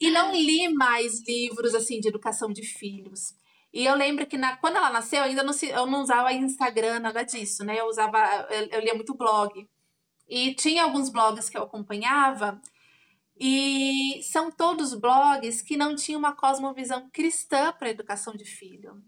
[0.00, 3.34] e não li mais livros assim de educação de filhos.
[3.72, 7.00] E eu lembro que na, quando ela nasceu, ainda não se, eu não usava Instagram,
[7.00, 7.80] nada disso, né?
[7.80, 8.18] Eu usava,
[8.50, 9.68] eu, eu lia muito blog.
[10.28, 12.60] E tinha alguns blogs que eu acompanhava,
[13.38, 19.02] e são todos blogs que não tinham uma cosmovisão cristã para a educação de filho.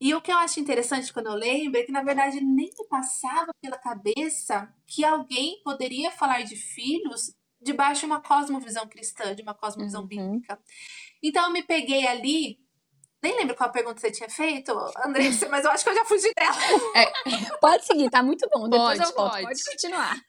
[0.00, 2.88] E o que eu acho interessante quando eu lembro é que, na verdade, nem me
[2.88, 9.42] passava pela cabeça que alguém poderia falar de filhos debaixo de uma cosmovisão cristã, de
[9.42, 10.06] uma cosmovisão uhum.
[10.06, 10.58] bíblica.
[11.22, 12.58] Então, eu me peguei ali.
[13.22, 14.70] Nem lembro qual pergunta você tinha feito,
[15.02, 16.56] Andressa, mas eu acho que eu já fugi dela.
[16.94, 18.68] É, pode seguir, tá muito bom.
[18.68, 19.32] Depois pode, eu volto.
[19.32, 19.44] Pode.
[19.44, 20.20] pode continuar.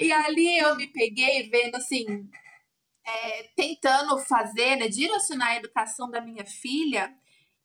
[0.00, 2.28] e ali eu me peguei vendo assim,
[3.06, 7.14] é, tentando fazer, né, direcionar a educação da minha filha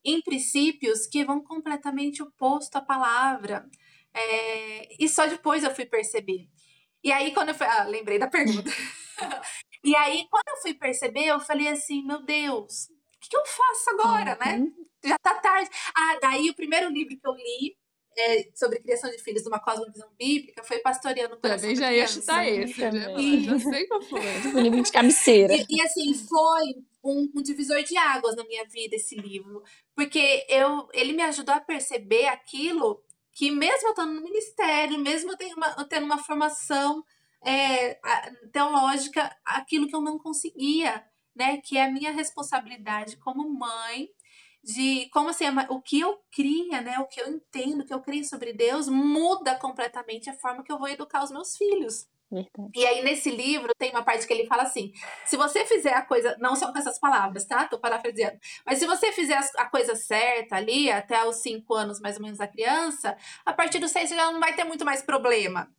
[0.07, 3.69] em princípios que vão completamente oposto à palavra.
[4.13, 6.47] É, e só depois eu fui perceber.
[7.03, 7.67] E aí, quando eu fui.
[7.67, 8.71] Ah, lembrei da pergunta.
[9.83, 13.45] e aí, quando eu fui perceber, eu falei assim: meu Deus, o que, que eu
[13.45, 14.55] faço agora, né?
[14.55, 14.65] uhum.
[14.65, 14.71] né?
[15.09, 15.69] Já tá tarde.
[15.95, 17.77] Ah, daí o primeiro livro que eu li
[18.17, 22.47] é, sobre criação de filhos numa cosmovisão bíblica foi Pastoreando o Também já ia chutar
[22.47, 23.13] esse, né?
[23.19, 23.43] E...
[23.43, 24.21] Já sei qual foi.
[24.41, 25.53] Tipo, livro de cabeceira.
[25.53, 26.75] E, e, assim, foi
[27.11, 29.63] um, um, divisor de águas na minha vida esse livro.
[29.95, 35.31] Porque eu, ele me ajudou a perceber aquilo que mesmo eu estando no ministério, mesmo
[35.31, 37.03] eu tendo uma, eu tendo uma formação
[37.45, 37.99] é,
[38.51, 41.03] teológica, aquilo que eu não conseguia,
[41.35, 41.57] né?
[41.57, 44.09] Que é a minha responsabilidade como mãe
[44.67, 48.01] de como assim, o que eu cria, né, o que eu entendo, o que eu
[48.01, 52.05] creio sobre Deus, muda completamente a forma que eu vou educar os meus filhos.
[52.29, 52.71] Verdade.
[52.75, 54.91] E aí, nesse livro, tem uma parte que ele fala assim:
[55.25, 57.65] se você fizer a coisa, não são com essas palavras, tá?
[57.67, 58.37] Tô parafraseando.
[58.65, 62.37] Mas se você fizer a coisa certa ali, até os cinco anos mais ou menos
[62.37, 65.69] da criança, a partir dos seis já não vai ter muito mais problema.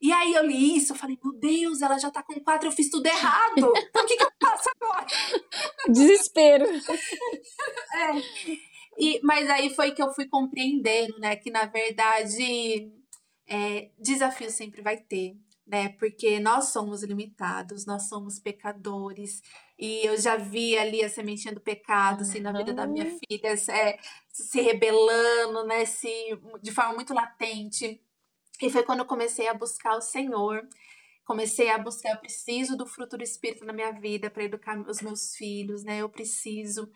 [0.00, 2.72] E aí eu li isso, eu falei, meu Deus, ela já tá com quatro, eu
[2.72, 3.72] fiz tudo errado.
[3.76, 5.06] Então o que, que eu faço agora?
[5.88, 6.66] Desespero.
[7.94, 8.56] é.
[8.98, 11.36] E, mas aí foi que eu fui compreendendo, né?
[11.36, 12.90] Que na verdade
[13.48, 15.88] é, desafio sempre vai ter, né?
[15.90, 19.42] Porque nós somos limitados, nós somos pecadores.
[19.78, 23.54] E eu já vi ali a sementinha do pecado, assim, na vida da minha filha,
[23.70, 23.98] é,
[24.32, 25.84] se rebelando, né?
[25.84, 26.08] Se,
[26.62, 28.00] de forma muito latente.
[28.62, 30.66] E foi quando eu comecei a buscar o Senhor,
[31.24, 35.02] comecei a buscar, eu preciso do fruto do Espírito na minha vida para educar os
[35.02, 35.98] meus filhos, né?
[35.98, 36.90] Eu preciso.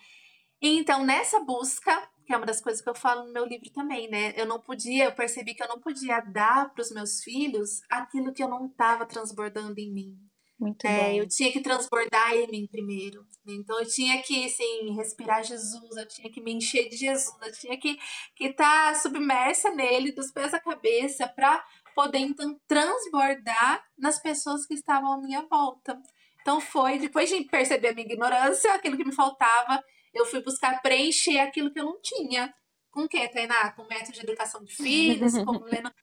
[0.62, 3.68] E então, nessa busca, que é uma das coisas que eu falo no meu livro
[3.72, 4.32] também, né?
[4.36, 8.32] Eu não podia, eu percebi que eu não podia dar para os meus filhos aquilo
[8.32, 10.16] que eu não estava transbordando em mim.
[10.56, 11.16] Muito é, bom.
[11.16, 13.22] Eu tinha que transbordar em mim primeiro.
[13.44, 13.54] Né?
[13.54, 17.50] Então eu tinha que assim, respirar Jesus, eu tinha que me encher de Jesus, eu
[17.50, 17.98] tinha que
[18.38, 21.60] estar tá submersa nele, dos pés à cabeça, para
[21.96, 26.00] poder então transbordar nas pessoas que estavam à minha volta.
[26.42, 29.82] Então foi, depois de perceber a minha ignorância, aquilo que me faltava,
[30.12, 32.52] eu fui buscar preencher aquilo que eu não tinha.
[32.90, 33.72] Com o que, Tainá?
[33.72, 35.32] Com método de educação de filhos?
[35.44, 35.90] como lendo...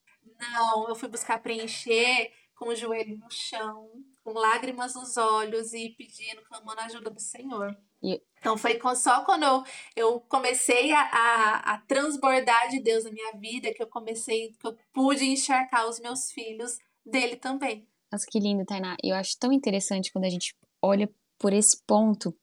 [0.53, 3.89] Não, eu fui buscar preencher com o joelho no chão,
[4.23, 7.75] com lágrimas nos olhos e pedindo, clamando a ajuda do Senhor.
[8.01, 8.21] E...
[8.39, 9.63] Então foi só quando eu,
[9.95, 14.67] eu comecei a, a, a, transbordar de Deus na minha vida que eu comecei, que
[14.67, 17.87] eu pude encharcar os meus filhos dele também.
[18.11, 18.95] Nossa, que lindo, Tainá.
[19.03, 22.35] Eu acho tão interessante quando a gente olha por esse ponto,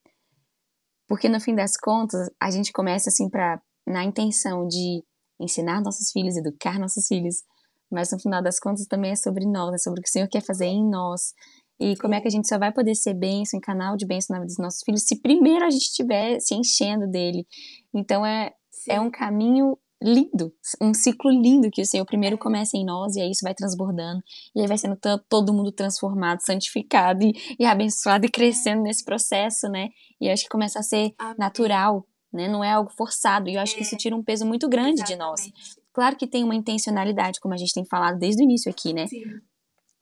[1.06, 5.04] porque no fim das contas, a gente começa assim para na intenção de
[5.40, 7.42] ensinar nossos filhos, educar nossos filhos,
[7.90, 10.28] mas no final das contas também é sobre nós, é sobre o que o Senhor
[10.28, 11.32] quer fazer em nós.
[11.78, 14.34] E como é que a gente só vai poder ser bênção, em canal de bênção
[14.34, 17.46] na vida dos nossos filhos, se primeiro a gente estiver se enchendo dele.
[17.92, 18.52] Então é,
[18.88, 23.20] é um caminho lindo, um ciclo lindo que o Senhor primeiro começa em nós e
[23.20, 24.22] aí isso vai transbordando
[24.54, 29.68] e aí vai sendo todo mundo transformado, santificado e, e abençoado e crescendo nesse processo,
[29.68, 29.88] né?
[30.20, 31.36] E acho que começa a ser Amém.
[31.38, 32.48] natural, né?
[32.48, 33.98] Não é algo forçado e eu acho que isso é.
[33.98, 35.12] tira um peso muito grande Exatamente.
[35.12, 35.74] de nós.
[35.92, 39.06] Claro que tem uma intencionalidade, como a gente tem falado desde o início aqui, né?
[39.06, 39.22] Sim.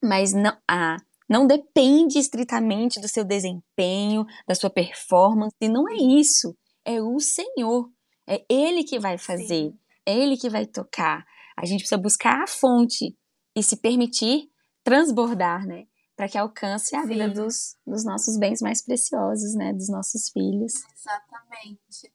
[0.02, 0.96] Mas não, a,
[1.28, 6.56] não depende estritamente do seu desempenho, da sua performance, e não é isso.
[6.84, 7.88] É o Senhor.
[8.26, 9.46] É Ele que vai fazer.
[9.46, 9.78] Sim.
[10.06, 11.24] É Ele que vai tocar.
[11.56, 13.16] A gente precisa buscar a fonte
[13.54, 14.50] e se permitir
[14.82, 15.86] transbordar, né?
[16.16, 17.08] Para que alcance a Sim.
[17.08, 19.72] vida dos, dos nossos bens mais preciosos, né?
[19.72, 20.72] Dos nossos filhos.
[20.94, 22.12] Exatamente.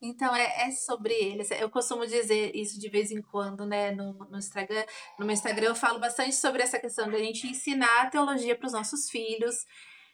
[0.00, 1.50] Então, é, é sobre eles.
[1.50, 3.92] Eu costumo dizer isso de vez em quando, né?
[3.92, 4.84] No, no, Instagram,
[5.18, 8.56] no meu Instagram eu falo bastante sobre essa questão de a gente ensinar a teologia
[8.56, 9.64] para os nossos filhos.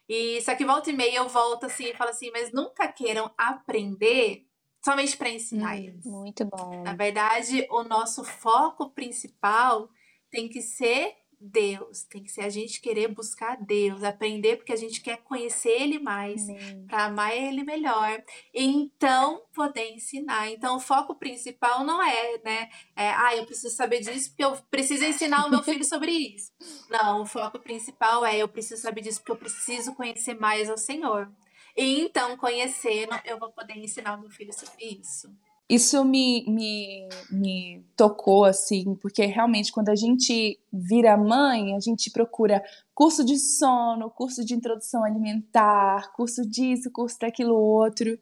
[0.08, 3.32] E só que volta e meia eu volto assim e falo assim, mas nunca queiram
[3.36, 4.46] aprender
[4.84, 6.04] somente para ensinar hum, eles.
[6.04, 6.82] Muito bom.
[6.82, 9.88] Na verdade, o nosso foco principal
[10.30, 11.14] tem que ser
[11.44, 15.70] Deus, tem que ser a gente querer buscar Deus, aprender porque a gente quer conhecer
[15.70, 16.46] Ele mais,
[16.86, 18.22] para amar Ele melhor,
[18.54, 20.48] e então poder ensinar.
[20.50, 22.70] Então, o foco principal não é, né?
[22.94, 26.52] É, ah, eu preciso saber disso porque eu preciso ensinar o meu filho sobre isso.
[26.88, 30.78] Não, o foco principal é eu preciso saber disso porque eu preciso conhecer mais ao
[30.78, 31.28] Senhor.
[31.76, 35.28] E então, conhecendo, eu vou poder ensinar o meu filho sobre isso.
[35.68, 42.10] Isso me, me, me tocou, assim, porque realmente quando a gente vira mãe, a gente
[42.10, 42.62] procura
[42.94, 48.18] curso de sono, curso de introdução alimentar, curso disso, curso daquilo outro,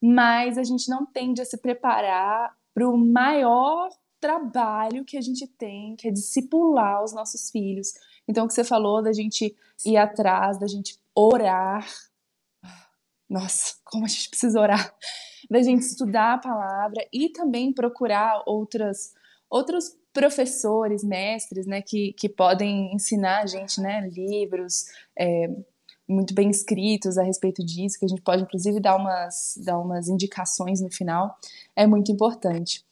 [0.00, 3.88] mas a gente não tende a se preparar para o maior
[4.20, 7.88] trabalho que a gente tem, que é discipular os nossos filhos.
[8.28, 11.86] Então, o que você falou da gente ir atrás, da gente orar.
[13.28, 14.94] Nossa, como a gente precisa orar.
[15.50, 19.12] Da gente estudar a palavra e também procurar outras,
[19.50, 24.86] outros professores, mestres, né, que, que podem ensinar a gente, né, livros
[25.18, 25.48] é,
[26.08, 30.08] muito bem escritos a respeito disso, que a gente pode inclusive dar umas, dar umas
[30.08, 31.36] indicações no final,
[31.74, 32.84] é muito importante.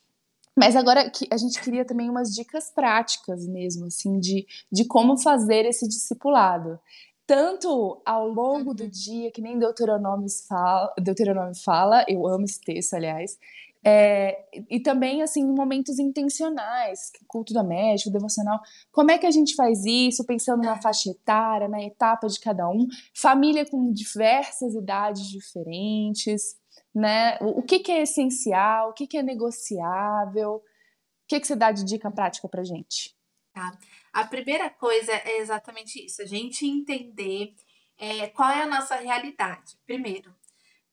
[0.54, 5.64] Mas agora a gente queria também umas dicas práticas mesmo, assim, de, de como fazer
[5.64, 6.78] esse discipulado
[7.26, 8.90] tanto ao longo do uhum.
[8.90, 13.38] dia, que nem Deuteronômio fala, Deuteronômio fala eu amo esse texto, aliás,
[13.84, 18.60] é, e também, assim, em momentos intencionais, culto doméstico, devocional.
[18.92, 22.68] Como é que a gente faz isso, pensando na faixa etária, na etapa de cada
[22.68, 22.86] um?
[23.12, 26.56] Família com diversas idades diferentes,
[26.94, 27.36] né?
[27.40, 30.56] O, o que, que é essencial, o que, que é negociável?
[30.56, 30.62] O
[31.26, 33.16] que, que você dá de dica prática pra gente?
[33.52, 33.76] Tá.
[34.12, 37.54] A primeira coisa é exatamente isso, a gente entender
[37.98, 40.34] é, qual é a nossa realidade, primeiro.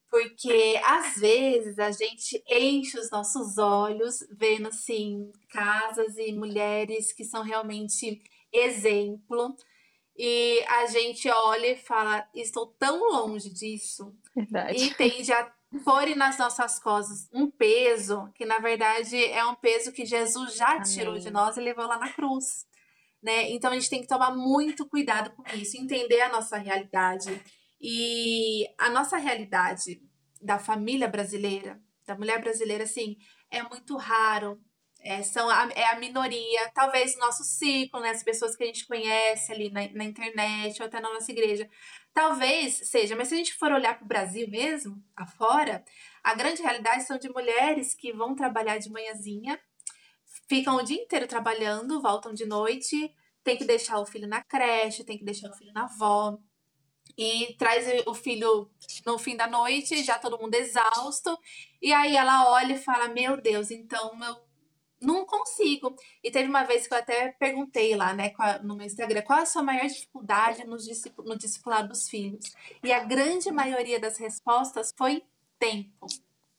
[0.09, 7.23] Porque às vezes a gente enche os nossos olhos vendo assim casas e mulheres que
[7.23, 8.19] são realmente
[8.51, 9.55] exemplo
[10.17, 14.13] e a gente olha e fala, estou tão longe disso.
[14.35, 14.77] Verdade.
[14.77, 15.49] E tende a
[15.85, 20.73] pôr nas nossas costas um peso que na verdade é um peso que Jesus já
[20.73, 20.83] Amém.
[20.83, 22.67] tirou de nós e levou lá na cruz
[23.21, 23.49] né?
[23.51, 27.41] Então a gente tem que tomar muito cuidado com isso, entender a nossa realidade.
[27.81, 30.01] E a nossa realidade
[30.41, 33.17] da família brasileira, da mulher brasileira, assim,
[33.51, 34.59] é muito raro.
[35.01, 38.85] É, são a, é a minoria, talvez nosso ciclo, né, as pessoas que a gente
[38.85, 41.69] conhece ali na, na internet ou até na nossa igreja.
[42.13, 45.85] Talvez seja, mas se a gente for olhar para o Brasil mesmo, afora,
[46.21, 49.57] a grande realidade são de mulheres que vão trabalhar de manhãzinha
[50.49, 55.03] ficam o dia inteiro trabalhando, voltam de noite, tem que deixar o filho na creche,
[55.03, 56.37] tem que deixar o filho na avó.
[57.17, 58.69] E traz o filho
[59.05, 61.37] no fim da noite, já todo mundo exausto.
[61.81, 64.37] E aí ela olha e fala: Meu Deus, então eu
[65.01, 65.95] não consigo.
[66.23, 68.31] E teve uma vez que eu até perguntei lá, né,
[68.63, 70.77] no meu Instagram, qual a sua maior dificuldade no,
[71.25, 72.53] no discipulado dos filhos?
[72.83, 75.23] E a grande maioria das respostas foi
[75.57, 76.07] tempo.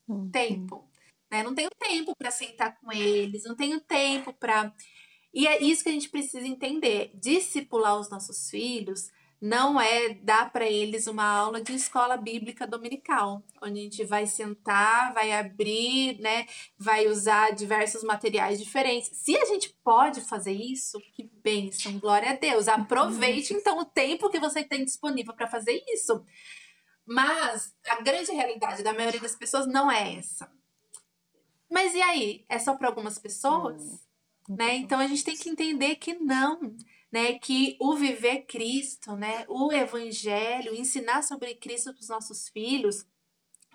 [0.09, 0.31] Uhum.
[0.31, 0.90] Tempo.
[1.31, 1.43] Né?
[1.43, 4.73] Não tenho tempo para sentar com eles, não tenho tempo para.
[5.33, 7.13] E é isso que a gente precisa entender.
[7.15, 9.11] Discipular os nossos filhos
[9.41, 14.27] não é dar para eles uma aula de escola bíblica dominical, onde a gente vai
[14.27, 19.11] sentar, vai abrir, né, vai usar diversos materiais diferentes.
[19.15, 22.69] Se a gente pode fazer isso, que bênção, glória a Deus.
[22.69, 26.23] Aproveite então o tempo que você tem disponível para fazer isso.
[27.07, 30.53] Mas a grande realidade da maioria das pessoas não é essa.
[31.71, 32.45] Mas e aí?
[32.49, 33.83] É só para algumas pessoas?
[34.49, 34.75] Hum, né?
[34.77, 36.77] Então a gente tem que entender que não
[37.11, 43.05] né, que o viver Cristo, né, o evangelho, ensinar sobre Cristo para os nossos filhos,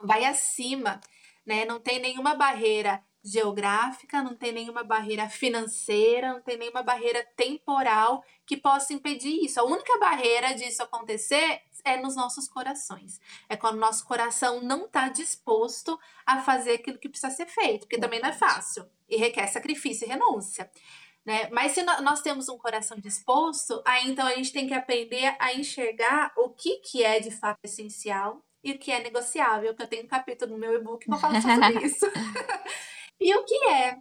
[0.01, 1.01] vai acima,
[1.45, 1.65] né?
[1.65, 8.23] Não tem nenhuma barreira geográfica, não tem nenhuma barreira financeira, não tem nenhuma barreira temporal
[8.45, 9.59] que possa impedir isso.
[9.59, 13.21] A única barreira disso acontecer é nos nossos corações.
[13.47, 17.81] É quando o nosso coração não está disposto a fazer aquilo que precisa ser feito,
[17.81, 20.69] porque também não é fácil e requer sacrifício e renúncia.
[21.25, 21.49] Né?
[21.51, 25.53] Mas se nós temos um coração disposto, aí então a gente tem que aprender a
[25.53, 29.87] enxergar o que, que é de fato essencial e o que é negociável, que eu
[29.87, 31.55] tenho um capítulo no meu e-book que eu falo sobre
[31.85, 32.05] isso.
[33.21, 33.97] e o que é,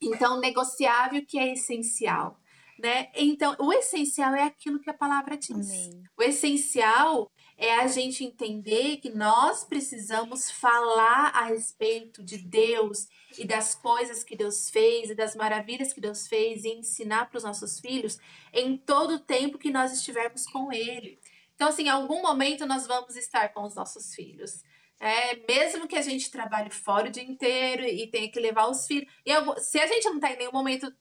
[0.00, 2.38] então, negociável, o que é essencial.
[2.78, 3.10] Né?
[3.14, 5.50] Então, o essencial é aquilo que a palavra diz.
[5.50, 6.04] Amém.
[6.16, 13.44] O essencial é a gente entender que nós precisamos falar a respeito de Deus e
[13.44, 17.44] das coisas que Deus fez e das maravilhas que Deus fez e ensinar para os
[17.44, 18.16] nossos filhos
[18.52, 21.18] em todo o tempo que nós estivermos com Ele.
[21.56, 24.62] Então, assim, em algum momento nós vamos estar com os nossos filhos.
[25.00, 28.86] É, mesmo que a gente trabalhe fora o dia inteiro e tenha que levar os
[28.86, 29.12] filhos.
[29.26, 30.92] E se a gente não está em nenhum momento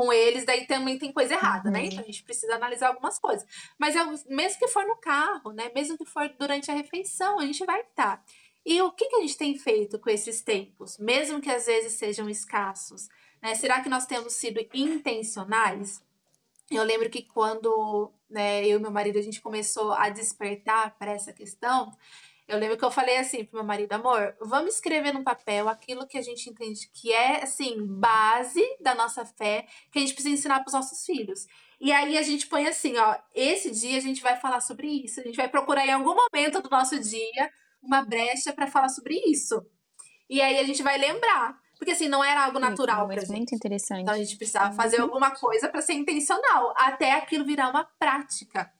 [0.00, 1.80] com eles, daí também tem coisa errada, né?
[1.80, 1.84] uhum.
[1.84, 1.90] né?
[1.92, 3.46] Então a gente precisa analisar algumas coisas.
[3.78, 4.02] Mas é,
[4.34, 5.70] mesmo que for no carro, né?
[5.74, 8.16] Mesmo que for durante a refeição, a gente vai estar.
[8.16, 8.24] Tá.
[8.64, 11.92] E o que, que a gente tem feito com esses tempos, mesmo que às vezes
[11.92, 13.08] sejam escassos?
[13.42, 13.54] Né?
[13.54, 16.02] Será que nós temos sido intencionais?
[16.70, 21.12] Eu lembro que quando né, eu e meu marido a gente começou a despertar para
[21.12, 21.92] essa questão,
[22.50, 26.06] eu lembro que eu falei assim pro meu marido, amor, vamos escrever no papel aquilo
[26.06, 30.34] que a gente entende que é, assim, base da nossa fé, que a gente precisa
[30.34, 31.46] ensinar para os nossos filhos.
[31.80, 35.20] E aí a gente põe assim, ó, esse dia a gente vai falar sobre isso,
[35.20, 37.50] a gente vai procurar em algum momento do nosso dia
[37.82, 39.64] uma brecha para falar sobre isso.
[40.28, 41.58] E aí a gente vai lembrar.
[41.78, 44.02] Porque assim, não era algo natural muito, pra Muito interessante.
[44.02, 48.70] Então a gente precisava fazer alguma coisa para ser intencional, até aquilo virar uma prática.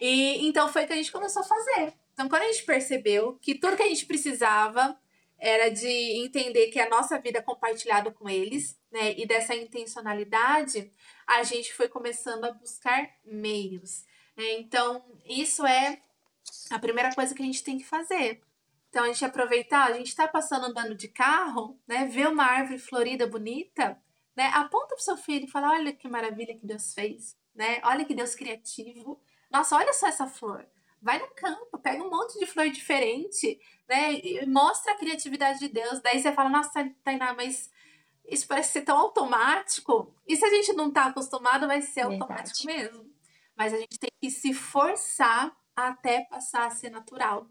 [0.00, 1.92] E então foi que a gente começou a fazer.
[2.14, 4.96] Então, quando a gente percebeu que tudo que a gente precisava
[5.36, 5.88] era de
[6.24, 9.12] entender que a nossa vida é compartilhada com eles, né?
[9.18, 10.90] E dessa intencionalidade,
[11.26, 14.04] a gente foi começando a buscar meios.
[14.36, 14.52] Né?
[14.54, 16.00] Então, isso é
[16.70, 18.40] a primeira coisa que a gente tem que fazer.
[18.88, 22.06] Então, a gente aproveitar, a gente está passando andando de carro, né?
[22.06, 24.00] Vê uma árvore florida bonita,
[24.36, 24.46] né?
[24.54, 27.80] Aponta para seu filho e fala: olha que maravilha que Deus fez, né?
[27.82, 29.20] Olha que Deus criativo.
[29.50, 30.64] Nossa, olha só essa flor.
[31.04, 34.14] Vai no campo, pega um monte de flor diferente, né?
[34.14, 36.00] E mostra a criatividade de Deus.
[36.00, 37.70] Daí você fala: nossa, Tainá, mas
[38.26, 40.14] isso parece ser tão automático.
[40.26, 42.22] E se a gente não está acostumado, vai ser Verdade.
[42.22, 43.04] automático mesmo.
[43.54, 47.46] Mas a gente tem que se forçar até passar a ser natural.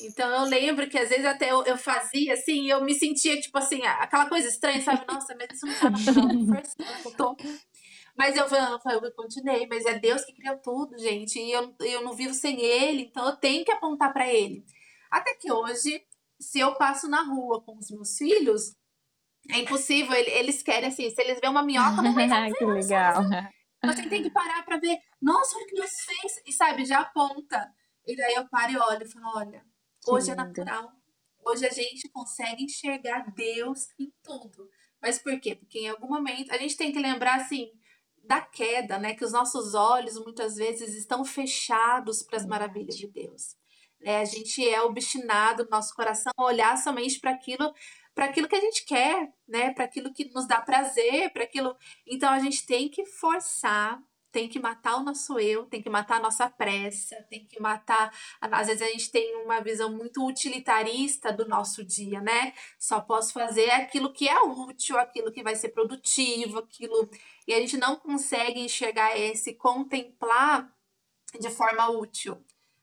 [0.00, 3.56] Então eu lembro que às vezes até eu, eu fazia assim, eu me sentia tipo
[3.58, 5.04] assim, aquela coisa estranha, sabe?
[5.12, 6.28] Nossa, mas isso não tá natural,
[7.04, 7.36] eu tô.
[8.16, 12.02] Mas eu, eu, eu continuei, mas é Deus que criou tudo, gente, e eu, eu
[12.02, 14.64] não vivo sem Ele, então eu tenho que apontar para Ele.
[15.10, 16.00] Até que hoje,
[16.38, 18.76] se eu passo na rua com os meus filhos,
[19.50, 22.54] é impossível, eles querem assim, se eles veem uma minhoca, não fazer.
[22.56, 23.22] que legal.
[23.84, 27.00] Você tem que parar para ver, nossa, olha o que Deus fez, e sabe, já
[27.00, 27.68] aponta.
[28.06, 29.62] E daí eu paro e olho e falo, olha,
[30.06, 30.90] hoje é natural.
[31.44, 34.68] Hoje a gente consegue enxergar Deus em tudo.
[35.02, 35.54] Mas por quê?
[35.54, 37.70] Porque em algum momento a gente tem que lembrar assim
[38.26, 39.14] da queda, né?
[39.14, 43.56] Que os nossos olhos muitas vezes estão fechados para as maravilhas de Deus.
[44.02, 47.74] É, a gente é obstinado, nosso coração, a olhar somente para aquilo
[48.14, 49.72] para aquilo que a gente quer, né?
[49.74, 51.76] Para aquilo que nos dá prazer, para aquilo.
[52.06, 54.00] Então a gente tem que forçar,
[54.30, 58.12] tem que matar o nosso eu, tem que matar a nossa pressa, tem que matar.
[58.40, 62.52] Às vezes a gente tem uma visão muito utilitarista do nosso dia, né?
[62.78, 67.08] Só posso fazer aquilo que é útil, aquilo que vai ser produtivo, aquilo.
[67.46, 70.72] E a gente não consegue enxergar esse, contemplar
[71.38, 72.42] de forma útil.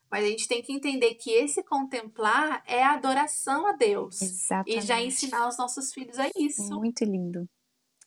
[0.09, 4.21] Mas a gente tem que entender que esse contemplar é a adoração a Deus.
[4.21, 4.77] Exatamente.
[4.77, 6.69] E já ensinar os nossos filhos a isso.
[6.75, 7.47] Muito lindo.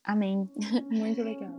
[0.04, 0.48] Amém.
[0.92, 1.50] Muito legal.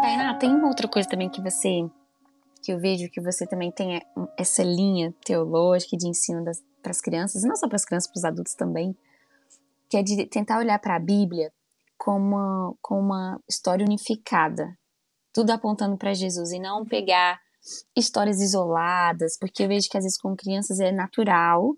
[0.00, 1.90] Tainá, tem uma outra coisa também que você
[2.66, 4.02] que eu vejo que você também tem
[4.36, 8.18] essa linha teológica de ensino das, as crianças, e não só para as crianças, para
[8.18, 8.96] os adultos também,
[9.88, 11.52] que é de tentar olhar para a Bíblia
[11.96, 14.76] como uma, como uma história unificada,
[15.32, 17.38] tudo apontando para Jesus e não pegar
[17.96, 21.68] histórias isoladas, porque eu vejo que às vezes com crianças é natural,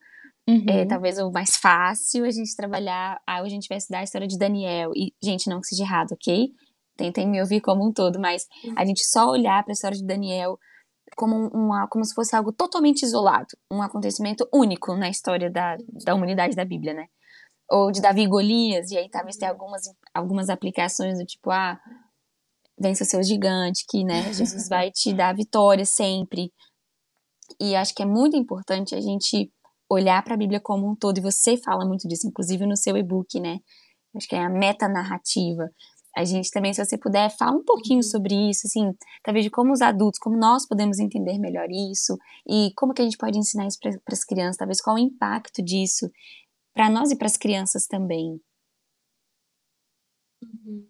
[0.49, 0.65] uhum.
[0.67, 4.05] é talvez o mais fácil a gente trabalhar, ah, hoje a gente vai estudar a
[4.05, 6.51] história de Daniel, e gente, não que seja errado, ok?
[6.97, 10.05] Tentem me ouvir como um todo, mas a gente só olhar para a história de
[10.07, 10.59] Daniel
[11.19, 16.15] como, uma, como se fosse algo totalmente isolado, um acontecimento único na história da, da
[16.15, 17.09] humanidade da Bíblia, né?
[17.69, 19.83] Ou de Davi e Golias, e aí talvez tenha algumas,
[20.15, 21.77] algumas aplicações do tipo, ah,
[22.79, 26.53] vença o seu gigante, que, né, Jesus vai te dar vitória sempre.
[27.61, 29.53] E acho que é muito importante a gente
[29.91, 32.97] olhar para a Bíblia como um todo, e você fala muito disso, inclusive no seu
[32.97, 33.59] e-book, né?
[34.15, 35.69] Acho que é a metanarrativa.
[36.17, 38.03] A gente também, se você puder, fala um pouquinho uhum.
[38.03, 38.93] sobre isso, assim,
[39.23, 43.05] talvez de como os adultos, como nós podemos entender melhor isso, e como que a
[43.05, 46.11] gente pode ensinar isso para as crianças, talvez qual o impacto disso
[46.75, 48.41] para nós e para as crianças também.
[50.43, 50.87] Uhum.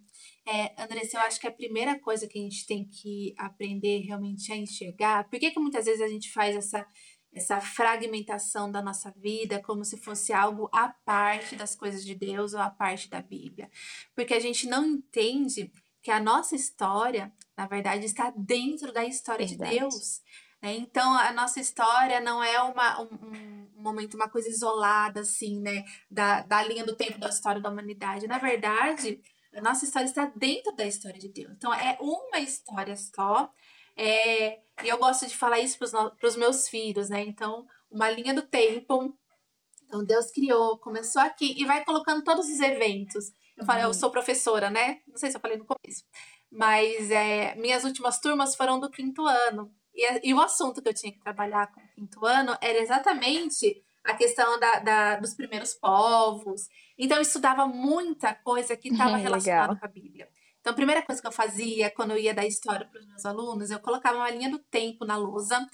[0.47, 4.51] É, Andressa, eu acho que a primeira coisa que a gente tem que aprender realmente
[4.51, 6.87] a enxergar, por que, que muitas vezes a gente faz essa,
[7.33, 12.55] essa fragmentação da nossa vida como se fosse algo à parte das coisas de Deus
[12.55, 13.71] ou à parte da Bíblia?
[14.15, 15.71] Porque a gente não entende
[16.03, 19.73] que a nossa história, na verdade, está dentro da história verdade.
[19.73, 20.23] de Deus.
[20.63, 20.77] Né?
[20.77, 23.09] Então, a nossa história não é uma, um,
[23.77, 25.85] um, momento, uma coisa isolada, assim, né?
[26.11, 28.27] Da, da linha do tempo da história da humanidade.
[28.27, 29.21] Na verdade,
[29.55, 31.53] a nossa história está dentro da história de Deus.
[31.53, 33.53] Então, é uma história só.
[33.97, 37.23] É, e eu gosto de falar isso para os meus filhos, né?
[37.23, 39.15] Então, uma linha do tempo.
[39.85, 43.33] Então, Deus criou, começou aqui e vai colocando todos os eventos.
[43.57, 43.91] Eu falei, uhum.
[43.91, 45.01] eu sou professora, né?
[45.07, 46.05] Não sei se eu falei no começo.
[46.51, 49.73] Mas é, minhas últimas turmas foram do quinto ano.
[49.95, 53.83] E, e, o assunto que eu tinha que trabalhar com o quinto ano era exatamente
[54.05, 56.69] a questão da, da, dos primeiros povos.
[56.97, 60.29] Então, eu estudava muita coisa que estava relacionada com a Bíblia.
[60.61, 63.25] Então, a primeira coisa que eu fazia quando eu ia dar história para os meus
[63.25, 65.67] alunos, eu colocava uma linha do tempo na lousa,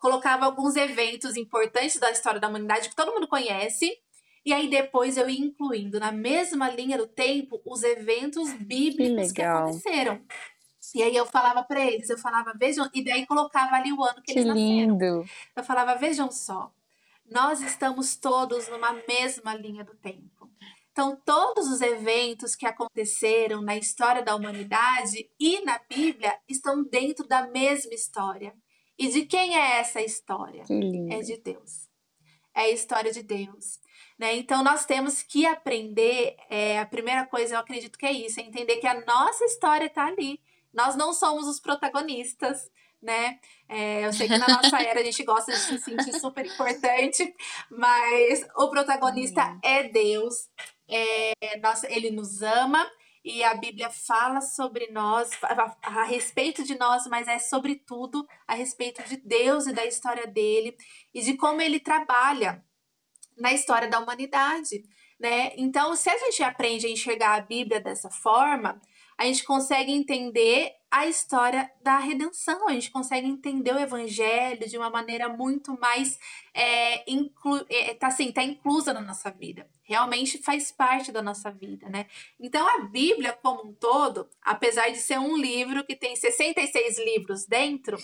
[0.00, 3.96] colocava alguns eventos importantes da história da humanidade que todo mundo conhece,
[4.44, 9.36] e aí depois eu ia incluindo na mesma linha do tempo os eventos bíblicos que,
[9.36, 10.20] que aconteceram.
[10.94, 14.20] E aí eu falava para eles, eu falava, vejam, e daí colocava ali o ano
[14.22, 14.92] que, que eles lindo.
[14.92, 15.24] nasceram.
[15.56, 16.70] Eu falava, vejam só,
[17.30, 20.33] nós estamos todos numa mesma linha do tempo.
[20.94, 27.26] Então, todos os eventos que aconteceram na história da humanidade e na Bíblia estão dentro
[27.26, 28.54] da mesma história.
[28.96, 30.62] E de quem é essa história?
[31.10, 31.88] É de Deus.
[32.54, 33.80] É a história de Deus.
[34.16, 34.36] Né?
[34.36, 36.36] Então, nós temos que aprender.
[36.48, 39.86] É, a primeira coisa, eu acredito que é isso: é entender que a nossa história
[39.86, 40.40] está ali.
[40.72, 42.70] Nós não somos os protagonistas
[43.04, 43.38] né?
[43.68, 47.34] É, eu sei que na nossa era a gente gosta de se sentir super importante,
[47.70, 50.48] mas o protagonista é Deus.
[50.88, 52.86] É, nossa, ele nos ama
[53.24, 58.54] e a Bíblia fala sobre nós, a, a, respeito de nós, mas é sobretudo a
[58.54, 60.76] respeito de Deus e da história dele
[61.12, 62.62] e de como ele trabalha
[63.38, 64.84] na história da humanidade,
[65.18, 65.52] né?
[65.56, 68.78] Então, se a gente aprende a enxergar a Bíblia dessa forma,
[69.16, 74.78] a gente consegue entender a história da redenção, a gente consegue entender o evangelho de
[74.78, 76.18] uma maneira muito mais
[76.52, 79.68] é, inclu é, tá assim, tá inclusa na nossa vida.
[79.82, 82.06] Realmente faz parte da nossa vida, né?
[82.38, 87.44] Então a Bíblia como um todo, apesar de ser um livro que tem 66 livros
[87.44, 87.98] dentro,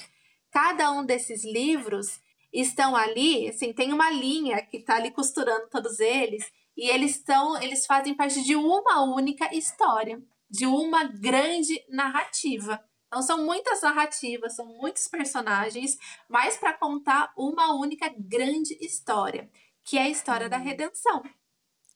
[0.50, 2.20] cada um desses livros
[2.52, 7.60] estão ali, assim, tem uma linha que está ali costurando todos eles, e eles estão,
[7.62, 10.20] eles fazem parte de uma única história
[10.50, 12.82] de uma grande narrativa.
[13.06, 15.96] Então são muitas narrativas, são muitos personagens,
[16.28, 19.50] mas para contar uma única grande história,
[19.84, 20.64] que é a história da uhum.
[20.64, 21.22] redenção.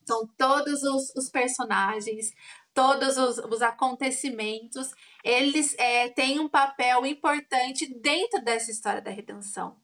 [0.06, 2.32] São todos os, os personagens,
[2.74, 4.90] todos os, os, acontecimentos,
[5.22, 9.76] eles é, têm um papel importante dentro dessa história da redenção.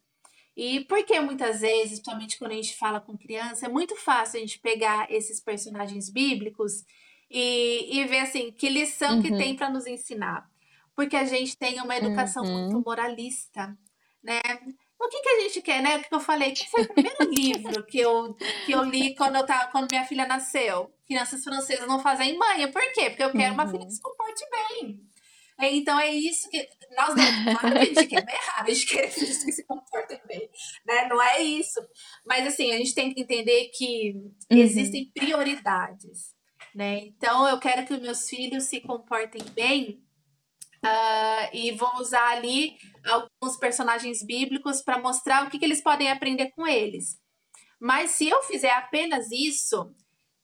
[0.57, 4.41] E porque muitas vezes, principalmente quando a gente fala com criança, é muito fácil a
[4.41, 6.85] gente pegar esses personagens bíblicos
[7.31, 9.23] e, e ver assim que lição uhum.
[9.23, 10.51] que tem para nos ensinar.
[10.97, 12.65] Porque a gente tem uma educação uhum.
[12.65, 13.77] muito moralista,
[14.23, 14.41] né?
[14.99, 15.97] O que, que a gente quer, né?
[15.97, 18.35] O que eu falei, que foi o primeiro livro que eu,
[18.67, 20.93] que eu li quando, eu tava, quando minha filha nasceu.
[21.07, 22.71] Crianças francesas não fazem manha.
[22.71, 23.09] Por quê?
[23.09, 23.55] Porque eu quero uhum.
[23.55, 25.01] uma filha que se comporte bem.
[25.63, 26.67] Então é isso que
[26.97, 30.19] nós não, claro que a gente quer errar, a gente quer filhos que se comportem
[30.27, 30.49] bem,
[30.87, 31.07] né?
[31.07, 31.79] Não é isso.
[32.25, 34.15] Mas assim, a gente tem que entender que
[34.51, 34.57] uhum.
[34.57, 36.35] existem prioridades
[36.81, 37.01] né?
[37.01, 40.03] Então eu quero que os meus filhos se comportem bem
[40.83, 42.75] uh, e vou usar ali
[43.05, 47.19] alguns personagens bíblicos para mostrar o que, que eles podem aprender com eles.
[47.79, 49.95] Mas se eu fizer apenas isso,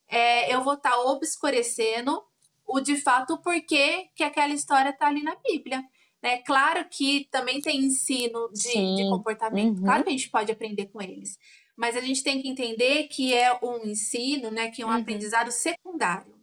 [0.06, 2.22] é, eu vou estar tá obscurecendo
[2.66, 5.82] o de fato o porquê que aquela história está ali na Bíblia.
[6.20, 9.84] É claro que também tem ensino de, de comportamento, uhum.
[9.84, 11.38] claro que a gente pode aprender com eles.
[11.76, 14.96] Mas a gente tem que entender que é um ensino, né, que é um uhum.
[14.96, 16.34] aprendizado secundário.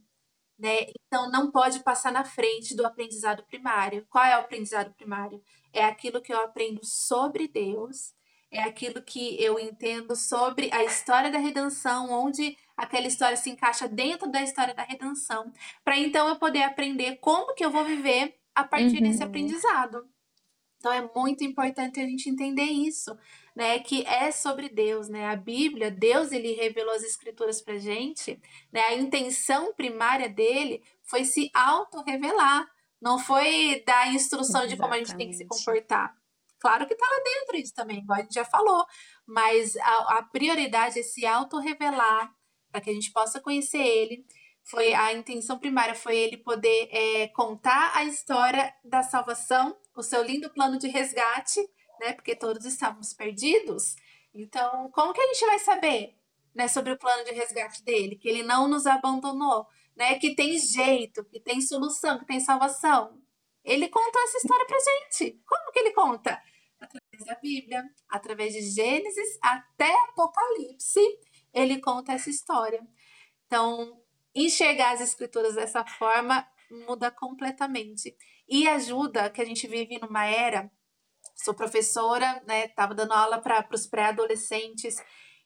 [0.58, 0.86] Né?
[1.08, 4.06] Então não pode passar na frente do aprendizado primário.
[4.10, 5.42] Qual é o aprendizado primário?
[5.74, 8.14] É aquilo que eu aprendo sobre Deus,
[8.52, 13.88] é aquilo que eu entendo sobre a história da redenção, onde aquela história se encaixa
[13.88, 15.52] dentro da história da redenção,
[15.84, 19.10] para então eu poder aprender como que eu vou viver a partir uhum.
[19.10, 20.08] desse aprendizado.
[20.84, 23.18] Então é muito importante a gente entender isso,
[23.56, 23.80] né?
[23.80, 25.28] Que é sobre Deus, né?
[25.28, 28.38] A Bíblia, Deus ele revelou as escrituras pra gente,
[28.70, 28.82] né?
[28.82, 32.70] A intenção primária dele foi se auto-revelar,
[33.02, 34.70] não foi dar instrução Exatamente.
[34.76, 36.14] de como a gente tem que se comportar.
[36.60, 38.86] Claro que tá lá dentro isso também, igual a gente já falou,
[39.26, 42.30] mas a, a prioridade é se auto-revelar
[42.70, 44.26] para que a gente possa conhecer ele
[44.66, 50.24] foi a intenção primária foi ele poder é, contar a história da salvação, o seu
[50.24, 51.60] lindo plano de resgate,
[52.00, 52.14] né?
[52.14, 53.96] Porque todos estávamos perdidos.
[54.34, 56.18] Então, como que a gente vai saber,
[56.54, 60.18] né, sobre o plano de resgate dele, que ele não nos abandonou, né?
[60.20, 63.22] Que tem jeito, que tem solução, que tem salvação.
[63.64, 65.40] Ele conta essa história pra gente.
[65.46, 66.42] Como que ele conta?
[66.80, 71.00] Através da Bíblia, através de Gênesis até Apocalipse,
[71.54, 72.86] ele conta essa história.
[73.46, 74.02] Então,
[74.36, 78.18] enxergar as escrituras dessa forma muda completamente.
[78.54, 80.72] E ajuda que a gente vive numa era.
[81.36, 82.68] Sou professora, né?
[82.68, 84.98] Tava dando aula para os pré-adolescentes.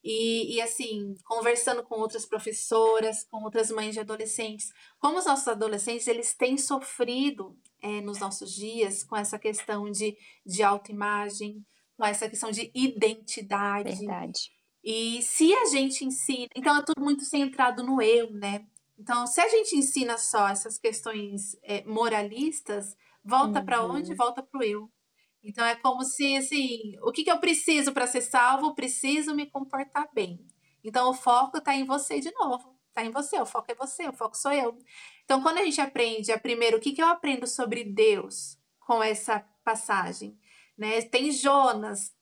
[0.04, 5.48] E, e, assim, conversando com outras professoras, com outras mães de adolescentes, como os nossos
[5.48, 12.06] adolescentes eles têm sofrido é, nos nossos dias com essa questão de, de autoimagem, com
[12.06, 13.96] essa questão de identidade.
[14.00, 14.52] Verdade.
[14.84, 18.66] E se a gente ensina, então é tudo muito centrado no eu, né?
[18.98, 23.66] Então, se a gente ensina só essas questões é, moralistas, volta uhum.
[23.66, 24.16] para onde?
[24.16, 24.92] Volta para o eu.
[25.44, 28.74] Então, é como se, assim, o que, que eu preciso para ser salvo?
[28.74, 30.46] Preciso me comportar bem.
[30.84, 32.76] Então, o foco está em você de novo.
[32.90, 34.78] Está em você, o foco é você, o foco sou eu.
[35.24, 39.04] Então, quando a gente aprende, a primeiro, o que, que eu aprendo sobre Deus com
[39.04, 40.40] essa passagem?
[40.76, 41.02] Né?
[41.04, 42.16] Tem Jonas.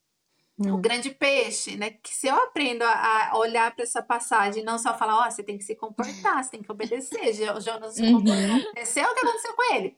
[0.58, 1.90] O grande peixe, né?
[1.90, 5.30] Que se eu aprendo a, a olhar para essa passagem, não só falar, ó, oh,
[5.30, 7.34] você tem que se comportar, você tem que obedecer.
[7.60, 8.18] Jonas se uhum.
[8.18, 9.96] aconteceu o que aconteceu com ele.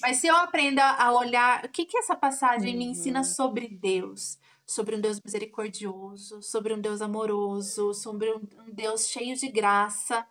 [0.00, 2.78] Mas se eu aprendo a olhar, o que que essa passagem uhum.
[2.78, 3.24] me ensina uhum.
[3.24, 4.38] sobre Deus?
[4.64, 10.24] Sobre um Deus misericordioso, sobre um Deus amoroso, sobre um, um Deus cheio de graça.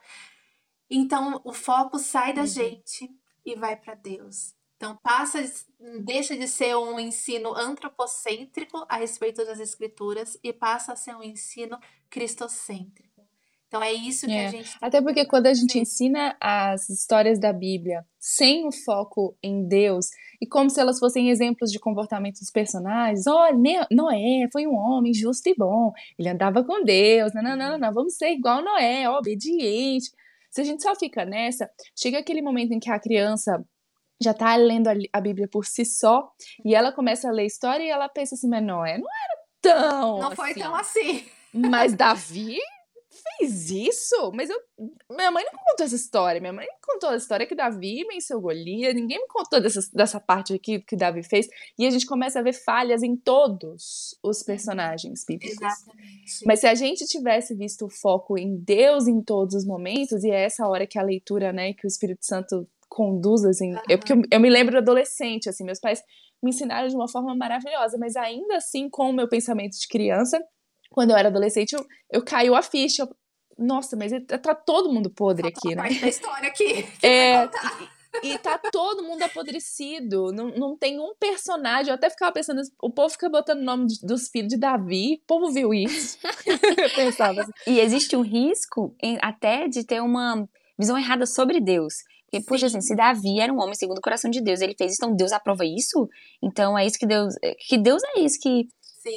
[0.89, 2.47] Então, o foco sai da uhum.
[2.47, 3.11] gente
[3.45, 4.55] e vai para Deus.
[4.79, 5.43] Então passa,
[6.05, 11.21] deixa de ser um ensino antropocêntrico a respeito das escrituras e passa a ser um
[11.21, 11.77] ensino
[12.09, 13.27] cristocêntrico.
[13.67, 14.47] Então é isso que é.
[14.47, 14.77] a gente.
[14.81, 20.07] Até porque quando a gente ensina as histórias da Bíblia sem o foco em Deus
[20.41, 25.13] e como se elas fossem exemplos de comportamento dos personagens, olha, Noé foi um homem
[25.13, 29.09] justo e bom, ele andava com Deus, não, não, não, não, vamos ser igual Noé,
[29.09, 30.09] obediente.
[30.49, 33.61] Se a gente só fica nessa, chega aquele momento em que a criança
[34.21, 36.31] já tá lendo a, Bíblia por si só,
[36.65, 39.07] e ela começa a ler a história e ela pensa assim, mas não, é, não
[39.07, 40.35] era tão Não assim.
[40.35, 41.25] foi tão assim.
[41.53, 42.59] Mas Davi
[43.37, 44.31] fez isso?
[44.33, 44.57] Mas eu,
[45.09, 48.39] minha mãe não contou essa história, minha mãe me contou a história que Davi venceu
[48.39, 51.47] Golias, ninguém me contou dessa, dessa parte aqui que Davi fez,
[51.77, 55.61] e a gente começa a ver falhas em todos os personagens bíblicos.
[55.61, 56.45] Exatamente.
[56.45, 60.29] Mas se a gente tivesse visto o foco em Deus em todos os momentos, e
[60.29, 63.73] é essa hora que a leitura, né, que o Espírito Santo conduz, assim.
[63.73, 63.81] Uhum.
[63.87, 66.03] Eu, porque eu, eu, me lembro adolescente, assim, meus pais
[66.41, 70.41] me ensinaram de uma forma maravilhosa, mas ainda assim, com o meu pensamento de criança,
[70.89, 73.03] quando eu era adolescente, eu, eu caiu a ficha.
[73.03, 73.15] Eu,
[73.57, 74.11] Nossa, mas
[74.41, 75.89] tá todo mundo podre aqui, né?
[75.99, 76.85] da história aqui.
[77.03, 77.49] É.
[78.23, 80.31] E, tá todo mundo apodrecido.
[80.33, 81.89] Não, não tem um personagem.
[81.89, 85.21] Eu até ficava pensando, o povo fica botando o nome de, dos filhos de Davi.
[85.21, 86.17] O povo viu isso.
[86.45, 87.51] eu pensava assim.
[87.67, 91.93] E existe um risco em, até de ter uma visão errada sobre Deus.
[92.29, 94.93] Porque, poxa, assim, se Davi era um homem segundo o coração de Deus, ele fez
[94.93, 96.07] isso, então Deus aprova isso?
[96.41, 97.33] Então é isso que Deus.
[97.43, 98.67] É, que Deus é isso, que,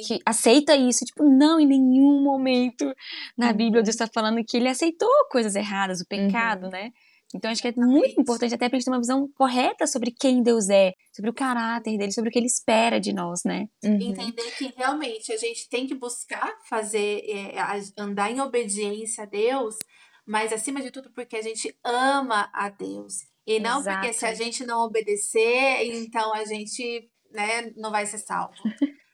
[0.07, 1.05] que aceita isso.
[1.05, 2.91] Tipo, não, em nenhum momento
[3.37, 3.57] na uhum.
[3.57, 6.71] Bíblia Deus está falando que ele aceitou coisas erradas, o pecado, uhum.
[6.71, 6.89] né?
[7.35, 10.43] Então acho que é muito importante até pra gente ter uma visão correta sobre quem
[10.43, 13.67] Deus é, sobre o caráter dele, sobre o que ele espera de nós, né?
[13.83, 13.95] Uhum.
[13.95, 17.55] Entender que realmente a gente tem que buscar fazer, é,
[17.97, 19.75] andar em obediência a Deus,
[20.25, 23.25] mas acima de tudo porque a gente ama a Deus.
[23.45, 23.97] E não Exato.
[23.97, 28.53] porque se a gente não obedecer, então a gente né, não vai ser salvo.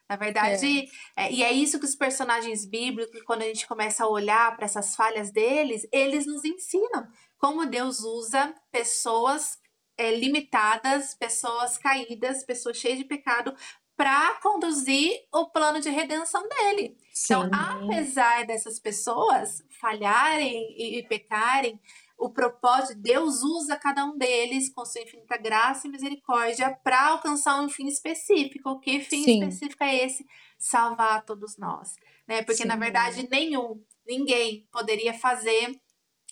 [0.08, 1.26] Na verdade, é.
[1.26, 4.66] É, e é isso que os personagens bíblicos, quando a gente começa a olhar para
[4.66, 7.08] essas falhas deles, eles nos ensinam
[7.38, 9.60] como Deus usa pessoas
[9.96, 13.54] é, limitadas, pessoas caídas, pessoas cheias de pecado,
[14.00, 16.96] para conduzir o plano de redenção dele.
[17.26, 17.48] Então, Sim.
[17.48, 21.78] Então, apesar dessas pessoas falharem e, e pecarem,
[22.18, 27.60] o propósito, Deus usa cada um deles com sua infinita graça e misericórdia para alcançar
[27.60, 28.80] um fim específico.
[28.80, 29.44] Que fim Sim.
[29.44, 30.26] específico é esse?
[30.58, 31.98] Salvar todos nós.
[32.26, 32.42] Né?
[32.42, 32.70] Porque, Sim.
[32.70, 35.78] na verdade, nenhum, ninguém poderia fazer,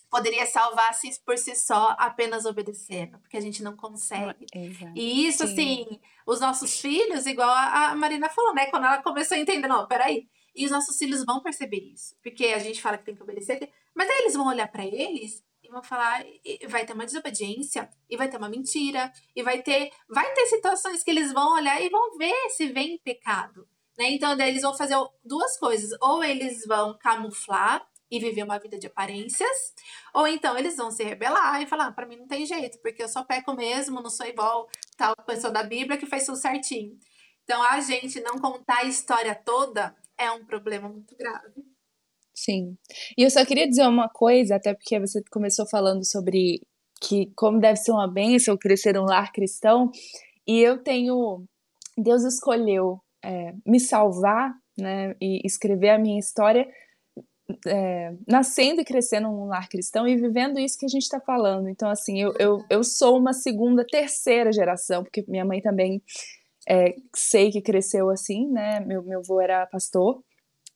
[0.10, 4.46] poderia salvar-se por si só apenas obedecendo, porque a gente não consegue.
[4.54, 4.94] Exato.
[4.96, 5.54] E isso, Sim.
[5.54, 8.68] assim, os nossos filhos, igual a Marina falou, né?
[8.68, 10.28] Quando ela começou a entender, não, peraí.
[10.56, 12.16] E os nossos filhos vão perceber isso.
[12.24, 15.44] Porque a gente fala que tem que obedecer, mas aí eles vão olhar para eles
[15.68, 16.24] e vão falar,
[16.70, 21.04] vai ter uma desobediência, e vai ter uma mentira, e vai ter, vai ter situações
[21.04, 24.10] que eles vão olhar e vão ver se vem pecado, né?
[24.12, 24.96] Então, daí eles vão fazer
[25.26, 29.74] duas coisas, ou eles vão camuflar e viver uma vida de aparências,
[30.14, 33.04] ou então eles vão se rebelar e falar, ah, para mim não tem jeito, porque
[33.04, 36.98] eu só peco mesmo, não sou igual tal pessoa da Bíblia que faz tudo certinho.
[37.44, 41.64] Então, a gente não contar a história toda é um problema muito grave.
[42.36, 42.78] Sim.
[43.18, 46.62] E eu só queria dizer uma coisa, até porque você começou falando sobre
[47.02, 49.90] que como deve ser uma bênção crescer um lar cristão,
[50.46, 51.46] e eu tenho.
[51.98, 56.68] Deus escolheu é, me salvar, né, e escrever a minha história
[57.66, 61.70] é, nascendo e crescendo num lar cristão e vivendo isso que a gente está falando.
[61.70, 66.02] Então, assim, eu, eu, eu sou uma segunda, terceira geração, porque minha mãe também
[66.68, 68.80] é, sei que cresceu assim, né?
[68.82, 70.22] Meu, meu avô era pastor.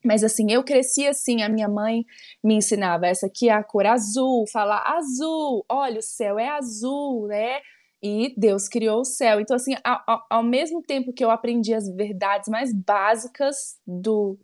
[0.03, 2.05] Mas assim, eu cresci assim, a minha mãe
[2.43, 7.27] me ensinava essa aqui é a cor azul, falar azul, olha, o céu é azul,
[7.27, 7.59] né?
[8.01, 9.39] E Deus criou o céu.
[9.39, 14.39] Então, assim, ao, ao mesmo tempo que eu aprendi as verdades mais básicas do,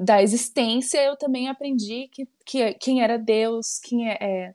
[0.00, 4.54] da existência, eu também aprendi que, que quem era Deus, quem é, é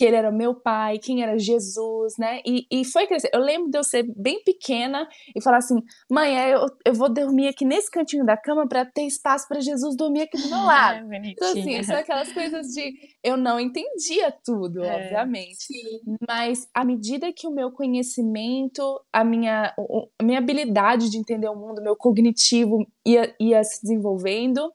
[0.00, 2.40] que ele era meu pai, quem era Jesus, né?
[2.46, 3.28] E, e foi crescer.
[3.34, 5.74] Eu lembro de eu ser bem pequena e falar assim:
[6.10, 9.60] mãe, é, eu, eu vou dormir aqui nesse cantinho da cama para ter espaço para
[9.60, 11.12] Jesus dormir aqui do meu lado.
[11.12, 12.94] É, então, assim, são aquelas coisas de.
[13.22, 15.64] Eu não entendia tudo, é, obviamente.
[15.64, 16.16] Sim.
[16.26, 19.74] Mas à medida que o meu conhecimento, a minha,
[20.18, 24.72] a minha habilidade de entender o mundo, meu cognitivo ia, ia se desenvolvendo,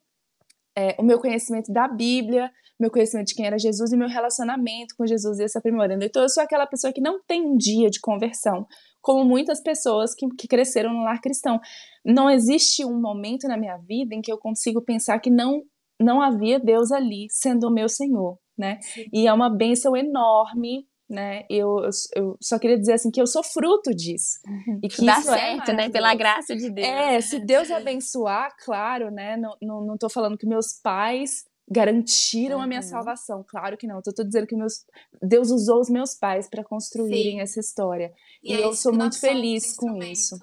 [0.77, 4.95] é, o meu conhecimento da Bíblia meu conhecimento de quem era Jesus e meu relacionamento
[4.97, 6.03] com Jesus ia se aprimorando.
[6.03, 8.67] Então, eu sou aquela pessoa que não tem um dia de conversão,
[9.01, 11.59] como muitas pessoas que, que cresceram no lar cristão.
[12.03, 15.61] Não existe um momento na minha vida em que eu consigo pensar que não,
[15.99, 18.79] não havia Deus ali sendo o meu Senhor, né?
[19.13, 21.45] E é uma bênção enorme né?
[21.49, 24.39] Eu, eu, eu, só queria dizer assim que eu sou fruto disso.
[24.47, 24.79] Uhum.
[24.83, 25.89] E que Dá é certo, é né?
[25.89, 26.87] Pela graça de Deus.
[26.87, 29.37] É, se Deus abençoar, claro, né?
[29.37, 32.63] Não, não, não tô falando que meus pais garantiram uhum.
[32.63, 32.87] a minha uhum.
[32.87, 33.45] salvação.
[33.47, 34.01] Claro que não.
[34.05, 34.85] Eu tô dizendo que meus
[35.21, 37.41] Deus usou os meus pais para construírem Sim.
[37.41, 38.13] essa história.
[38.43, 40.37] E, e é eu sou muito feliz com isso.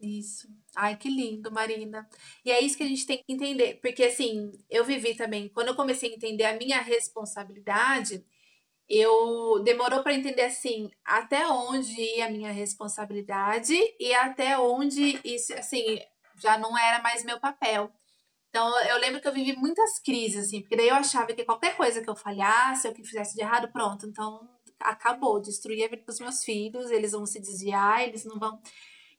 [0.00, 0.48] Isso.
[0.74, 2.08] Ai, que lindo, Marina.
[2.44, 5.68] E é isso que a gente tem que entender, porque assim, eu vivi também, quando
[5.68, 8.24] eu comecei a entender a minha responsabilidade,
[8.88, 15.52] eu demorou para entender assim, até onde ia a minha responsabilidade e até onde isso
[15.54, 15.98] assim,
[16.40, 17.90] já não era mais meu papel.
[18.50, 21.74] Então, eu lembro que eu vivi muitas crises, assim, porque daí eu achava que qualquer
[21.74, 24.46] coisa que eu falhasse, ou que fizesse de errado, pronto, então
[24.78, 28.60] acabou, destruí a vida dos meus filhos, eles vão se desviar, eles não vão.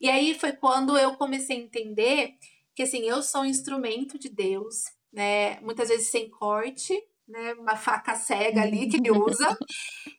[0.00, 2.34] E aí foi quando eu comecei a entender
[2.76, 6.94] que, assim, eu sou um instrumento de Deus, né, muitas vezes sem corte,
[7.26, 9.56] né, uma faca cega ali que ele usa,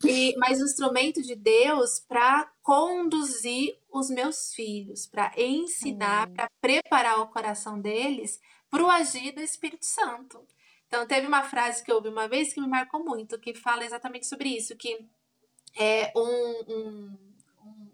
[0.04, 7.20] e, mas um instrumento de Deus para conduzir os meus filhos, para ensinar, para preparar
[7.22, 8.40] o coração deles
[8.70, 10.46] para o agir do Espírito Santo.
[10.88, 13.86] Então, teve uma frase que eu ouvi uma vez que me marcou muito, que fala
[13.86, 15.08] exatamente sobre isso, que
[15.78, 17.18] é um, um,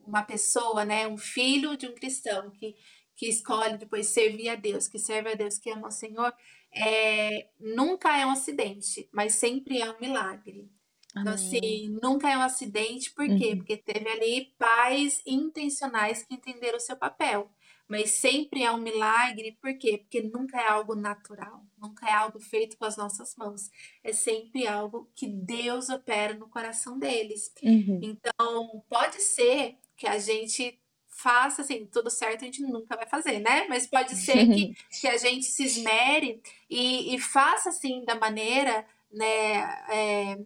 [0.05, 2.75] uma pessoa, né, um filho de um cristão que,
[3.15, 6.33] que escolhe depois servir a Deus, que serve a Deus, que ama o Senhor,
[6.73, 10.69] é, nunca é um acidente, mas sempre é um milagre.
[11.11, 13.49] Então, assim, nunca é um acidente, por quê?
[13.49, 13.57] Uhum.
[13.57, 17.51] Porque teve ali pais intencionais que entenderam o seu papel
[17.91, 19.97] mas sempre é um milagre, por quê?
[19.97, 23.69] Porque nunca é algo natural, nunca é algo feito com as nossas mãos,
[24.01, 27.51] é sempre algo que Deus opera no coração deles.
[27.61, 27.99] Uhum.
[28.01, 30.80] Então, pode ser que a gente
[31.21, 33.67] faça assim, tudo certo a gente nunca vai fazer, né?
[33.67, 38.85] Mas pode ser que, que a gente se esmere e, e faça assim da maneira,
[39.11, 39.59] né?
[39.89, 40.39] É,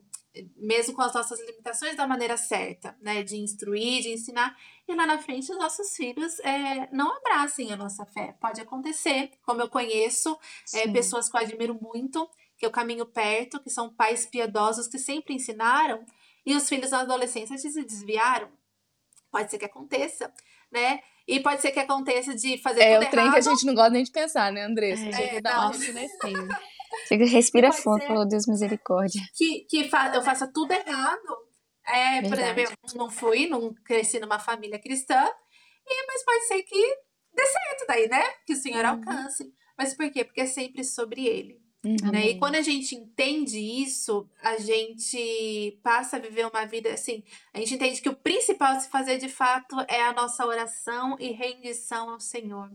[0.57, 3.23] mesmo com as nossas limitações, da maneira certa, né?
[3.23, 4.55] De instruir, de ensinar.
[4.88, 8.36] E lá na frente, os nossos filhos é, não abracem a nossa fé.
[8.39, 10.38] Pode acontecer, como eu conheço
[10.73, 14.99] é, pessoas que eu admiro muito, que eu caminho perto, que são pais piedosos que
[14.99, 16.05] sempre ensinaram,
[16.45, 18.49] e os filhos na adolescência se desviaram.
[19.32, 20.32] Pode ser que aconteça,
[20.72, 20.99] né?
[21.28, 23.34] E pode ser que aconteça de fazer é, tudo É o trem errado.
[23.34, 25.05] que a gente não gosta nem de pensar, né, Andressa?
[25.22, 25.61] É, é, não.
[25.63, 26.47] alfinetinha.
[27.07, 29.22] Chega, respira fundo, falou Deus misericórdia.
[29.36, 31.38] que, que fa- eu faça tudo errado.
[31.88, 35.24] É, por exemplo, eu não fui, não cresci numa família cristã,
[35.88, 36.95] e, mas pode ser que
[37.34, 38.24] dê certo daí, né?
[38.45, 38.91] Que o Senhor Uhum.
[38.91, 39.51] alcance.
[39.78, 40.24] Mas por quê?
[40.24, 41.59] Porque é sempre sobre Ele.
[41.86, 42.12] Uhum.
[42.12, 42.20] Né?
[42.20, 42.40] E Amém.
[42.40, 47.24] quando a gente entende isso, a gente passa a viver uma vida assim.
[47.54, 51.16] A gente entende que o principal a se fazer de fato é a nossa oração
[51.20, 52.72] e rendição ao Senhor.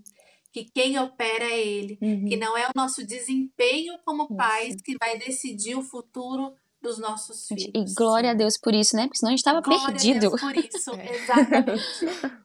[0.52, 1.98] Que quem opera é Ele.
[2.00, 2.24] Uhum.
[2.26, 4.36] Que não é o nosso desempenho como Isso.
[4.36, 7.70] pais que vai decidir o futuro dos nossos filhos.
[7.74, 9.02] E glória a Deus por isso, né?
[9.02, 10.20] Porque senão a gente tava Glória a perdido.
[10.20, 11.14] Deus por isso, É.
[11.14, 11.82] exatamente.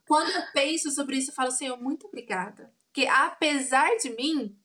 [0.08, 2.72] Quando eu penso sobre isso, eu falo, Senhor, muito obrigada.
[2.88, 4.56] Porque apesar de mim,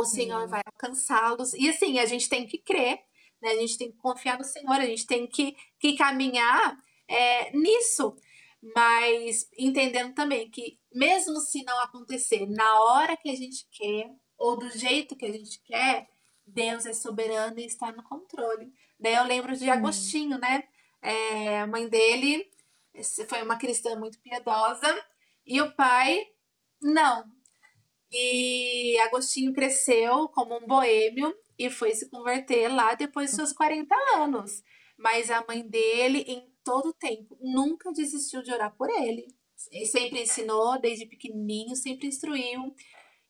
[0.00, 0.48] o Senhor Hum.
[0.48, 1.54] vai alcançá-los.
[1.54, 3.00] E assim, a gente tem que crer,
[3.40, 3.50] né?
[3.50, 6.76] A gente tem que confiar no Senhor, a gente tem que, que caminhar
[7.08, 8.14] é, nisso.
[8.74, 14.58] Mas entendendo também que, mesmo se não acontecer na hora que a gente quer, ou
[14.58, 16.08] do jeito que a gente quer,
[16.46, 18.72] Deus é soberano e está no controle.
[18.98, 20.64] Daí eu lembro de Agostinho, né?
[21.00, 22.50] É, a mãe dele
[23.28, 25.04] foi uma cristã muito piedosa
[25.46, 26.26] e o pai
[26.80, 27.35] não.
[28.12, 33.94] E Agostinho cresceu como um boêmio e foi se converter lá depois dos seus 40
[34.14, 34.62] anos.
[34.98, 39.26] Mas a mãe dele, em todo tempo, nunca desistiu de orar por ele.
[39.70, 42.74] Ele sempre ensinou, desde pequenininho, sempre instruiu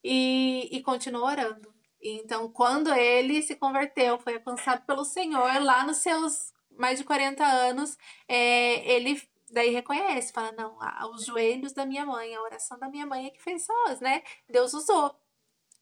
[0.03, 1.75] e, e continuou orando.
[2.03, 7.45] Então, quando ele se converteu, foi alcançado pelo Senhor, lá nos seus mais de 40
[7.45, 7.97] anos,
[8.29, 9.21] é, ele
[9.51, 10.79] daí reconhece, fala, não,
[11.13, 14.23] os joelhos da minha mãe, a oração da minha mãe é que fez só, né?
[14.49, 15.15] Deus usou,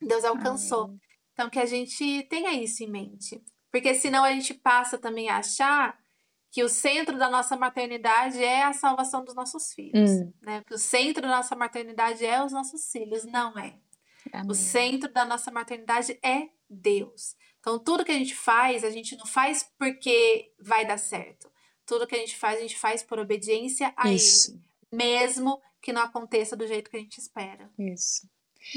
[0.01, 0.95] Deus alcançou.
[1.33, 3.43] Então, que a gente tenha isso em mente.
[3.69, 5.99] Porque senão a gente passa também a achar
[6.49, 10.11] que o centro da nossa maternidade é a salvação dos nossos filhos.
[10.11, 10.33] Hum.
[10.41, 10.63] Né?
[10.65, 13.25] Que o centro da nossa maternidade é os nossos filhos.
[13.25, 13.77] Não é.
[14.31, 14.49] Amém.
[14.49, 17.35] O centro da nossa maternidade é Deus.
[17.59, 21.51] Então, tudo que a gente faz, a gente não faz porque vai dar certo.
[21.85, 24.61] Tudo que a gente faz, a gente faz por obediência a Isso, Ele.
[24.91, 27.69] Mesmo que não aconteça do jeito que a gente espera.
[27.77, 28.27] isso.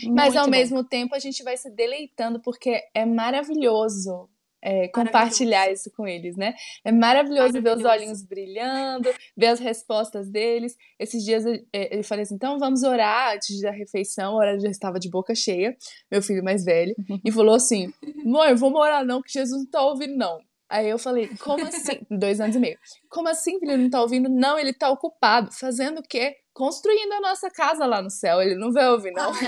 [0.08, 0.50] Mas Muito ao bom.
[0.50, 4.28] mesmo tempo a gente vai se deleitando porque é maravilhoso
[4.60, 6.54] é, compartilhar isso com eles, né?
[6.84, 10.76] É maravilhoso, ver os olhinhos brilhando, ver as respostas deles.
[10.98, 14.34] Esses dias eu, é, eu falei assim: então vamos orar antes da refeição.
[14.34, 15.76] A hora já estava de boca cheia,
[16.10, 16.94] meu filho mais velho,
[17.24, 17.92] e falou assim:
[18.24, 20.40] mãe, vamos orar não, que Jesus não tá ouvindo, não.
[20.68, 22.00] Aí eu falei, como assim?
[22.10, 22.78] Dois anos e meio.
[23.08, 23.72] Como assim, filho?
[23.72, 24.28] Ele não tá ouvindo?
[24.28, 25.50] Não, ele tá ocupado.
[25.52, 26.36] Fazendo o quê?
[26.52, 28.42] Construindo a nossa casa lá no céu.
[28.42, 29.32] Ele não vai ouvir, não.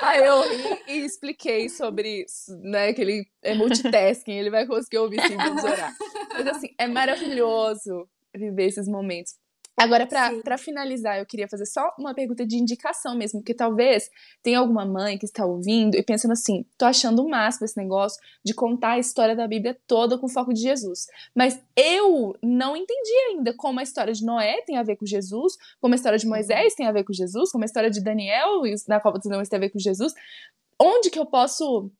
[0.00, 2.92] Aí eu ri e expliquei sobre isso, né?
[2.92, 5.94] Que ele é multitasking, ele vai conseguir ouvir sim, vamos orar.
[6.32, 9.34] Mas assim, é maravilhoso viver esses momentos.
[9.80, 14.10] Agora, para finalizar, eu queria fazer só uma pergunta de indicação mesmo, porque talvez
[14.42, 18.20] tenha alguma mãe que está ouvindo e pensando assim: tô achando o máximo esse negócio
[18.44, 21.06] de contar a história da Bíblia toda com foco de Jesus.
[21.34, 25.56] Mas eu não entendi ainda como a história de Noé tem a ver com Jesus,
[25.80, 28.66] como a história de Moisés tem a ver com Jesus, como a história de Daniel
[28.66, 30.12] e na Copa dos Leões tem a ver com Jesus.
[30.78, 31.90] Onde que eu posso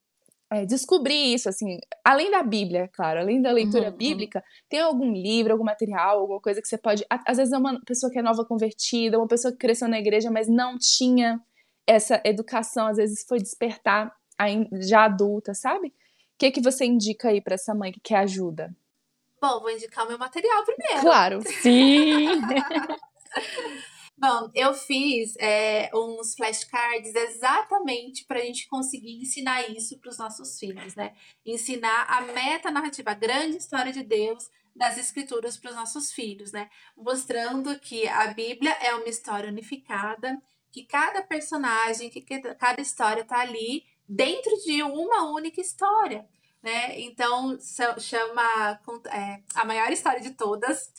[0.50, 3.96] é, descobrir isso, assim, além da Bíblia, claro, além da leitura Uhum, uhum.
[3.96, 7.04] bíblica, tem algum livro, algum material, alguma coisa que você pode.
[7.08, 10.30] Às vezes é uma pessoa que é nova convertida, uma pessoa que cresceu na igreja,
[10.30, 11.40] mas não tinha
[11.86, 14.12] essa educação, às vezes foi despertar
[14.80, 15.88] já adulta, sabe?
[15.88, 15.92] O
[16.38, 18.74] que, que você indica aí pra essa mãe que quer ajuda?
[19.40, 21.00] Bom, vou indicar o meu material primeiro.
[21.00, 21.42] Claro.
[21.62, 22.28] Sim!
[24.20, 30.18] Bom, eu fiz é, uns flashcards exatamente para a gente conseguir ensinar isso para os
[30.18, 31.14] nossos filhos, né?
[31.42, 36.52] Ensinar a meta narrativa, a grande história de Deus das escrituras para os nossos filhos,
[36.52, 36.68] né?
[36.94, 40.38] Mostrando que a Bíblia é uma história unificada,
[40.70, 46.28] que cada personagem, que cada história está ali dentro de uma única história,
[46.62, 47.00] né?
[47.00, 47.56] Então
[47.98, 50.92] chama é, a maior história de todas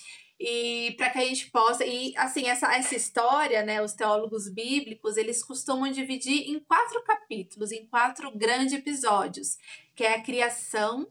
[0.44, 5.18] e para que a gente possa e assim essa, essa história né os teólogos bíblicos
[5.18, 9.58] eles costumam dividir em quatro capítulos em quatro grandes episódios
[9.96, 11.08] que é a criação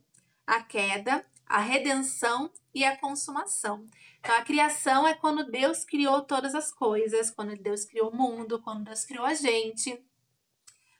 [0.46, 3.86] a queda a redenção e a consumação
[4.18, 8.60] então a criação é quando Deus criou todas as coisas quando Deus criou o mundo
[8.60, 10.04] quando Deus criou a gente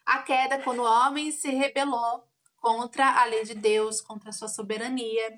[0.07, 2.25] a queda é quando o homem se rebelou
[2.61, 5.31] contra a lei de Deus, contra a sua soberania.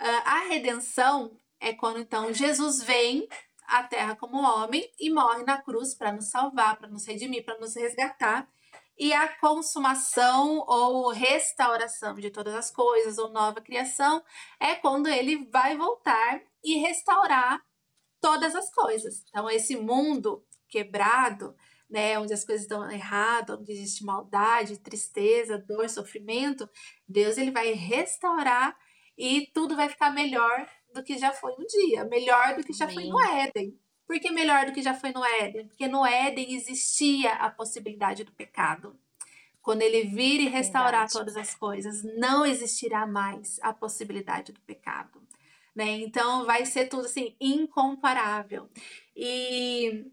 [0.00, 3.28] Uh, a redenção é quando então Jesus vem
[3.66, 7.58] à terra como homem e morre na cruz para nos salvar, para nos redimir, para
[7.58, 8.48] nos resgatar.
[8.98, 14.22] E a consumação ou restauração de todas as coisas, ou nova criação,
[14.58, 17.62] é quando ele vai voltar e restaurar
[18.20, 19.22] todas as coisas.
[19.28, 21.54] Então, esse mundo quebrado,
[21.88, 26.68] né, onde as coisas estão erradas, onde existe maldade, tristeza, dor, sofrimento,
[27.06, 28.76] Deus ele vai restaurar
[29.16, 32.84] e tudo vai ficar melhor do que já foi um dia, melhor do que já
[32.84, 32.96] Amém.
[32.96, 33.78] foi no Éden.
[34.06, 35.68] Por que melhor do que já foi no Éden?
[35.68, 38.98] Porque no Éden existia a possibilidade do pecado.
[39.60, 41.12] Quando ele vir e restaurar Verdade.
[41.12, 45.20] todas as coisas, não existirá mais a possibilidade do pecado.
[45.76, 46.00] Né?
[46.00, 48.70] Então vai ser tudo assim incomparável.
[49.14, 50.10] E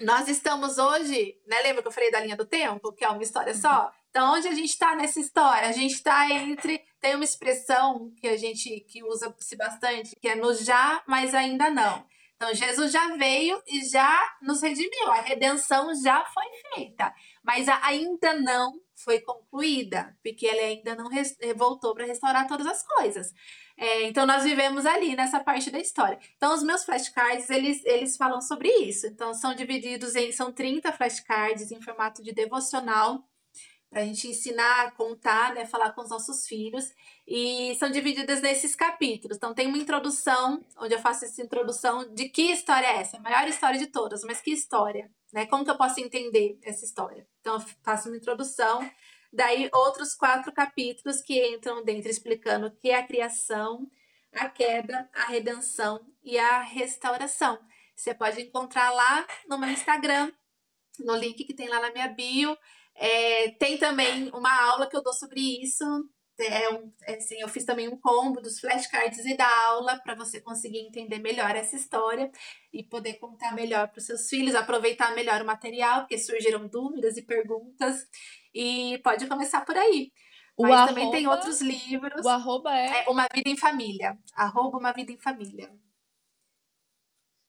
[0.00, 1.60] nós estamos hoje, né?
[1.62, 3.84] Lembra que eu falei da linha do tempo, que é uma história só?
[3.84, 3.90] Uhum.
[4.10, 5.68] Então, onde a gente está nessa história?
[5.68, 6.82] A gente está entre.
[7.06, 11.70] Tem uma expressão que a gente que usa-se bastante, que é no já, mas ainda
[11.70, 12.04] não.
[12.34, 15.12] Então, Jesus já veio e já nos redimiu.
[15.12, 16.42] A redenção já foi
[16.74, 21.08] feita, mas ainda não foi concluída, porque ele ainda não
[21.54, 23.32] voltou para restaurar todas as coisas.
[23.78, 26.18] É, então, nós vivemos ali nessa parte da história.
[26.36, 29.06] Então, os meus flashcards, eles, eles falam sobre isso.
[29.06, 30.32] Então, são divididos em...
[30.32, 33.24] São 30 flashcards em formato de devocional,
[33.90, 36.92] para a gente ensinar, contar, né, falar com os nossos filhos.
[37.26, 39.36] E são divididas nesses capítulos.
[39.36, 43.20] Então, tem uma introdução, onde eu faço essa introdução de que história é essa, a
[43.20, 45.46] maior história de todas, mas que história, né?
[45.46, 47.26] Como que eu posso entender essa história?
[47.40, 48.88] Então, eu faço uma introdução.
[49.32, 53.90] Daí, outros quatro capítulos que entram dentro, explicando o que é a criação,
[54.32, 57.58] a queda, a redenção e a restauração.
[57.94, 60.30] Você pode encontrar lá no meu Instagram,
[61.00, 62.56] no link que tem lá na minha bio.
[62.96, 65.84] É, tem também uma aula que eu dou sobre isso.
[66.38, 70.14] É um, é assim, eu fiz também um combo dos flashcards e da aula para
[70.14, 72.30] você conseguir entender melhor essa história
[72.72, 77.16] e poder contar melhor para os seus filhos, aproveitar melhor o material, porque surgiram dúvidas
[77.16, 78.06] e perguntas.
[78.54, 80.12] E pode começar por aí.
[80.56, 82.24] O Mas arroba, também tem outros livros.
[82.24, 83.04] O arroba é...
[83.04, 84.18] é Uma Vida em Família.
[84.34, 85.70] Arroba Uma Vida em Família.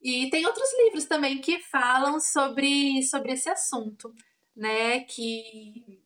[0.01, 4.13] E tem outros livros também que falam sobre, sobre esse assunto
[4.57, 5.01] né?
[5.01, 6.01] Que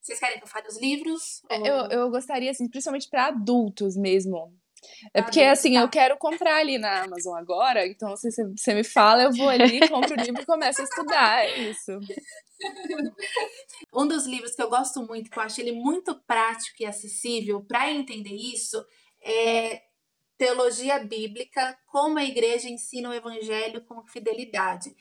[0.00, 1.42] vocês querem que eu fale os livros?
[1.48, 1.66] É, ou...
[1.66, 4.52] Eu, eu gostaria, assim, principalmente para adultos mesmo.
[5.12, 5.80] É porque, assim, tá.
[5.80, 9.80] eu quero comprar ali na Amazon agora, então se você me fala, eu vou ali,
[9.88, 11.98] compro o livro e começo a estudar, é isso.
[13.92, 17.60] Um dos livros que eu gosto muito, que eu acho ele muito prático e acessível
[17.64, 18.84] para entender isso,
[19.20, 19.82] é
[20.36, 24.94] Teologia Bíblica, como a igreja ensina o evangelho com fidelidade.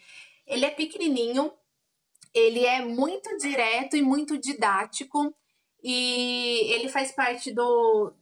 [0.48, 1.54] Ele é pequenininho,
[2.34, 5.34] ele é muito direto e muito didático
[5.84, 8.13] e ele faz parte do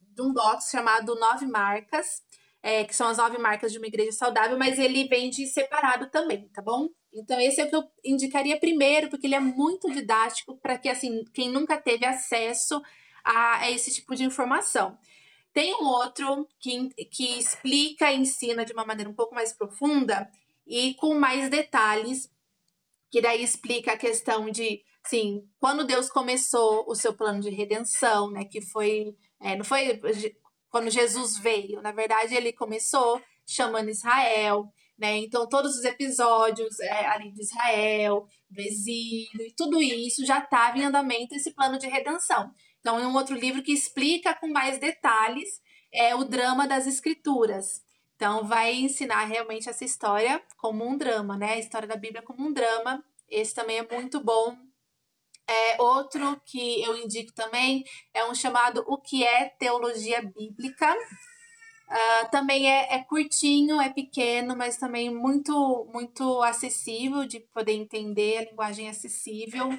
[0.00, 2.22] de um box chamado Nove Marcas,
[2.62, 6.48] é, que são as nove marcas de uma igreja saudável, mas ele vende separado também,
[6.48, 6.88] tá bom?
[7.12, 10.88] Então esse é o que eu indicaria primeiro, porque ele é muito didático para que
[10.88, 12.82] assim quem nunca teve acesso
[13.22, 14.98] a, a esse tipo de informação.
[15.52, 20.28] Tem um outro que, que explica e ensina de uma maneira um pouco mais profunda
[20.66, 22.30] e com mais detalhes
[23.10, 28.30] que daí explica a questão de, sim, quando Deus começou o seu plano de redenção,
[28.30, 30.00] né, que foi, é, não foi
[30.68, 34.66] quando Jesus veio, na verdade ele começou chamando Israel,
[34.98, 40.38] né, então todos os episódios é, ali de Israel, do exílio e tudo isso já
[40.38, 42.50] estava em andamento esse plano de redenção.
[42.86, 45.60] Então, é um outro livro que explica com mais detalhes
[45.92, 47.82] é o drama das escrituras,
[48.16, 51.52] então, vai ensinar realmente essa história como um drama, né?
[51.52, 53.04] A história da Bíblia como um drama.
[53.28, 54.56] Esse também é muito bom.
[55.46, 60.96] É, outro que eu indico também é um chamado O que é Teologia Bíblica.
[61.88, 68.38] Uh, também é, é, curtinho, é pequeno, mas também muito, muito acessível de poder entender
[68.38, 69.78] a linguagem acessível.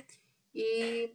[0.53, 1.11] E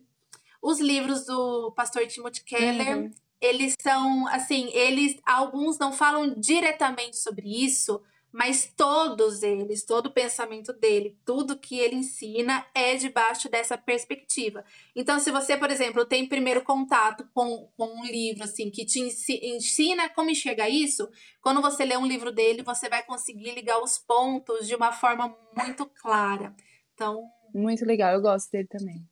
[0.60, 7.16] os livros do pastor Timothy Keller, uhum eles são assim, eles alguns não falam diretamente
[7.16, 8.00] sobre isso,
[8.32, 14.64] mas todos eles, todo o pensamento dele, tudo que ele ensina é debaixo dessa perspectiva.
[14.96, 19.00] Então, se você, por exemplo, tem primeiro contato com, com um livro assim que te
[19.00, 21.10] ensina como enxergar isso,
[21.42, 25.36] quando você lê um livro dele, você vai conseguir ligar os pontos de uma forma
[25.54, 26.54] muito clara.
[26.94, 29.11] Então, muito legal, eu gosto dele também.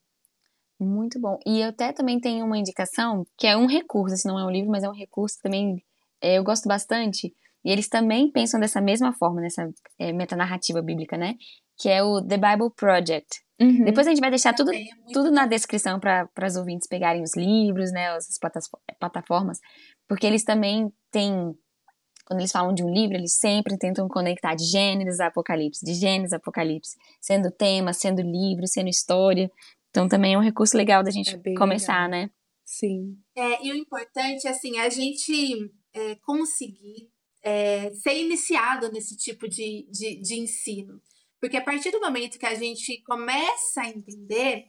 [0.80, 1.38] Muito bom.
[1.46, 4.50] E eu até também tenho uma indicação, que é um recurso, assim, não é um
[4.50, 5.82] livro, mas é um recurso que também
[6.22, 7.34] é, eu gosto bastante.
[7.62, 11.34] E eles também pensam dessa mesma forma, nessa é, metanarrativa bíblica, né?
[11.78, 13.40] Que é o The Bible Project.
[13.60, 13.84] Uhum.
[13.84, 14.78] Depois a gente vai deixar tudo, é
[15.12, 18.38] tudo na descrição para as ouvintes pegarem os livros, né, as
[18.98, 19.58] plataformas,
[20.08, 21.54] porque eles também têm
[22.30, 25.94] quando eles falam de um livro, eles sempre tentam conectar de Gênesis a Apocalipse, de
[25.94, 29.50] Gênesis a Apocalipse, sendo tema, sendo livro, sendo história.
[29.90, 32.10] Então também é um recurso legal da gente é começar, legal.
[32.10, 32.30] né?
[32.64, 33.18] Sim.
[33.36, 37.10] É, e o importante, assim, é a gente é, conseguir
[37.42, 41.00] é, ser iniciado nesse tipo de, de, de ensino.
[41.40, 44.66] Porque a partir do momento que a gente começa a entender,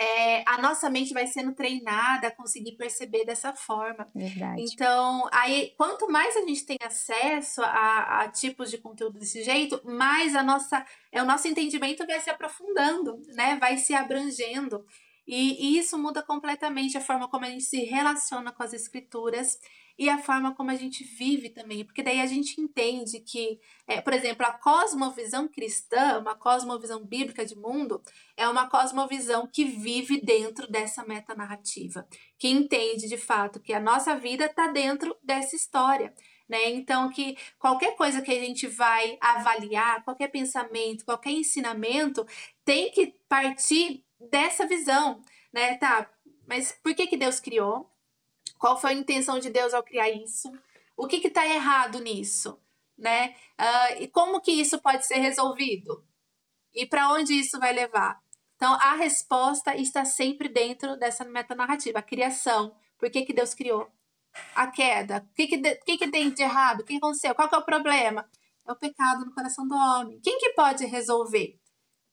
[0.00, 4.08] é, a nossa mente vai sendo treinada a conseguir perceber dessa forma.
[4.14, 4.62] Verdade.
[4.62, 9.78] Então, aí, quanto mais a gente tem acesso a, a, tipos de conteúdo desse jeito,
[9.84, 10.82] mais a nossa,
[11.12, 13.58] é, o nosso entendimento vai se aprofundando, né?
[13.60, 14.86] Vai se abrangendo.
[15.26, 19.58] E, e isso muda completamente a forma como a gente se relaciona com as escrituras
[20.00, 24.00] e a forma como a gente vive também, porque daí a gente entende que, é,
[24.00, 28.02] por exemplo, a cosmovisão cristã, uma cosmovisão bíblica de mundo,
[28.34, 34.16] é uma cosmovisão que vive dentro dessa metanarrativa, que entende de fato que a nossa
[34.16, 36.14] vida está dentro dessa história.
[36.48, 36.70] Né?
[36.70, 42.26] Então, que qualquer coisa que a gente vai avaliar, qualquer pensamento, qualquer ensinamento,
[42.64, 45.22] tem que partir dessa visão,
[45.52, 45.76] né?
[45.76, 46.10] Tá,
[46.46, 47.90] mas por que, que Deus criou?
[48.58, 50.52] Qual foi a intenção de Deus ao criar isso?
[50.96, 52.60] O que está errado nisso?
[52.98, 53.34] Né?
[53.58, 56.04] Uh, e como que isso pode ser resolvido?
[56.74, 58.20] E para onde isso vai levar?
[58.56, 62.00] Então, a resposta está sempre dentro dessa metanarrativa.
[62.00, 62.76] A criação.
[62.98, 63.90] Por que, que Deus criou?
[64.54, 65.26] A queda.
[65.30, 66.80] O que, que, que, que tem de errado?
[66.80, 67.34] O que aconteceu?
[67.34, 68.28] Qual que é o problema?
[68.68, 70.20] É o pecado no coração do homem.
[70.20, 71.58] Quem que pode resolver?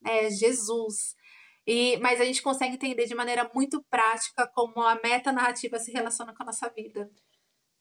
[0.06, 1.18] É Jesus.
[1.68, 6.34] E, mas a gente consegue entender de maneira muito prática como a meta-narrativa se relaciona
[6.34, 7.10] com a nossa vida.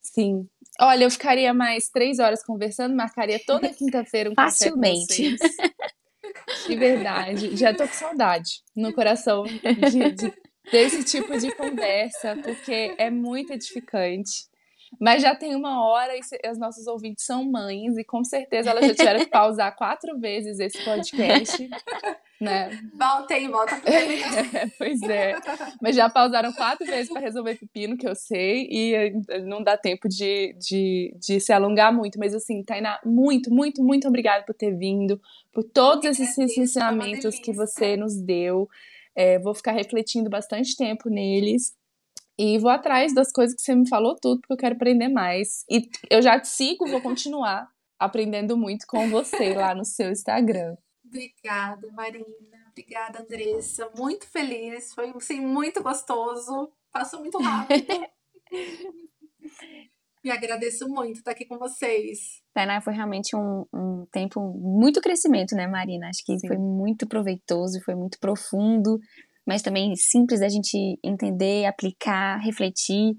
[0.02, 0.48] Sim.
[0.80, 5.36] Olha, eu ficaria mais três horas conversando, marcaria toda quinta-feira um Facilmente.
[5.36, 6.66] café com vocês.
[6.66, 7.56] De verdade.
[7.56, 10.32] Já tô com saudade no coração de, de,
[10.70, 14.48] desse tipo de conversa, porque é muito edificante.
[15.00, 18.86] Mas já tem uma hora e os nossos ouvintes são mães, e com certeza elas
[18.86, 21.68] já tiveram que pausar quatro vezes esse podcast
[22.40, 22.70] né?
[22.98, 25.34] Volta e volta é, Pois é.
[25.80, 29.76] Mas já pausaram quatro vezes para resolver pepino, que eu sei, e eh, não dá
[29.76, 32.18] tempo de, de, de se alongar muito.
[32.18, 35.20] Mas assim, Tainá, muito, muito, muito obrigada por ter vindo,
[35.52, 38.68] por todos esses ensinamentos que você nos deu.
[39.14, 41.74] É, vou ficar refletindo bastante tempo neles.
[42.38, 45.64] E vou atrás das coisas que você me falou tudo, porque eu quero aprender mais.
[45.70, 47.68] E eu já te sigo, vou continuar
[47.98, 50.76] aprendendo muito com você lá no seu Instagram.
[51.04, 52.26] Obrigada, Marina.
[52.70, 53.90] Obrigada, Andressa.
[53.96, 54.92] Muito feliz.
[54.92, 56.70] Foi assim, muito gostoso.
[56.92, 57.86] Passou muito rápido.
[60.22, 62.42] e agradeço muito estar aqui com vocês.
[62.52, 66.08] Tainá, foi realmente um, um tempo muito crescimento, né, Marina?
[66.08, 66.48] Acho que Sim.
[66.48, 68.98] foi muito proveitoso, foi muito profundo,
[69.46, 73.14] mas também simples da gente entender, aplicar, refletir.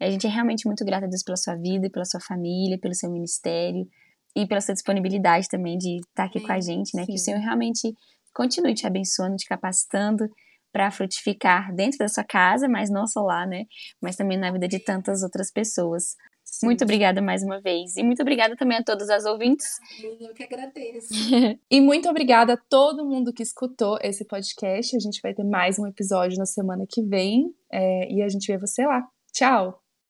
[0.00, 2.94] A gente é realmente muito grata a Deus pela sua vida, pela sua família, pelo
[2.94, 3.86] seu ministério
[4.34, 7.04] e pela sua disponibilidade também de estar aqui sim, com a gente, né?
[7.04, 7.12] Sim.
[7.12, 7.94] Que o Senhor realmente
[8.34, 10.28] continue te abençoando, te capacitando
[10.72, 13.64] para frutificar dentro da sua casa, mas não só lá, né?
[14.00, 16.14] Mas também na vida de tantas outras pessoas.
[16.50, 16.66] Sim.
[16.66, 17.96] Muito obrigada mais uma vez.
[17.96, 19.78] E muito obrigada também a todos os ouvintes.
[20.20, 21.08] Eu que agradeço.
[21.70, 24.96] e muito obrigada a todo mundo que escutou esse podcast.
[24.96, 27.54] A gente vai ter mais um episódio na semana que vem.
[27.70, 29.06] É, e a gente vê você lá.
[29.32, 29.87] Tchau!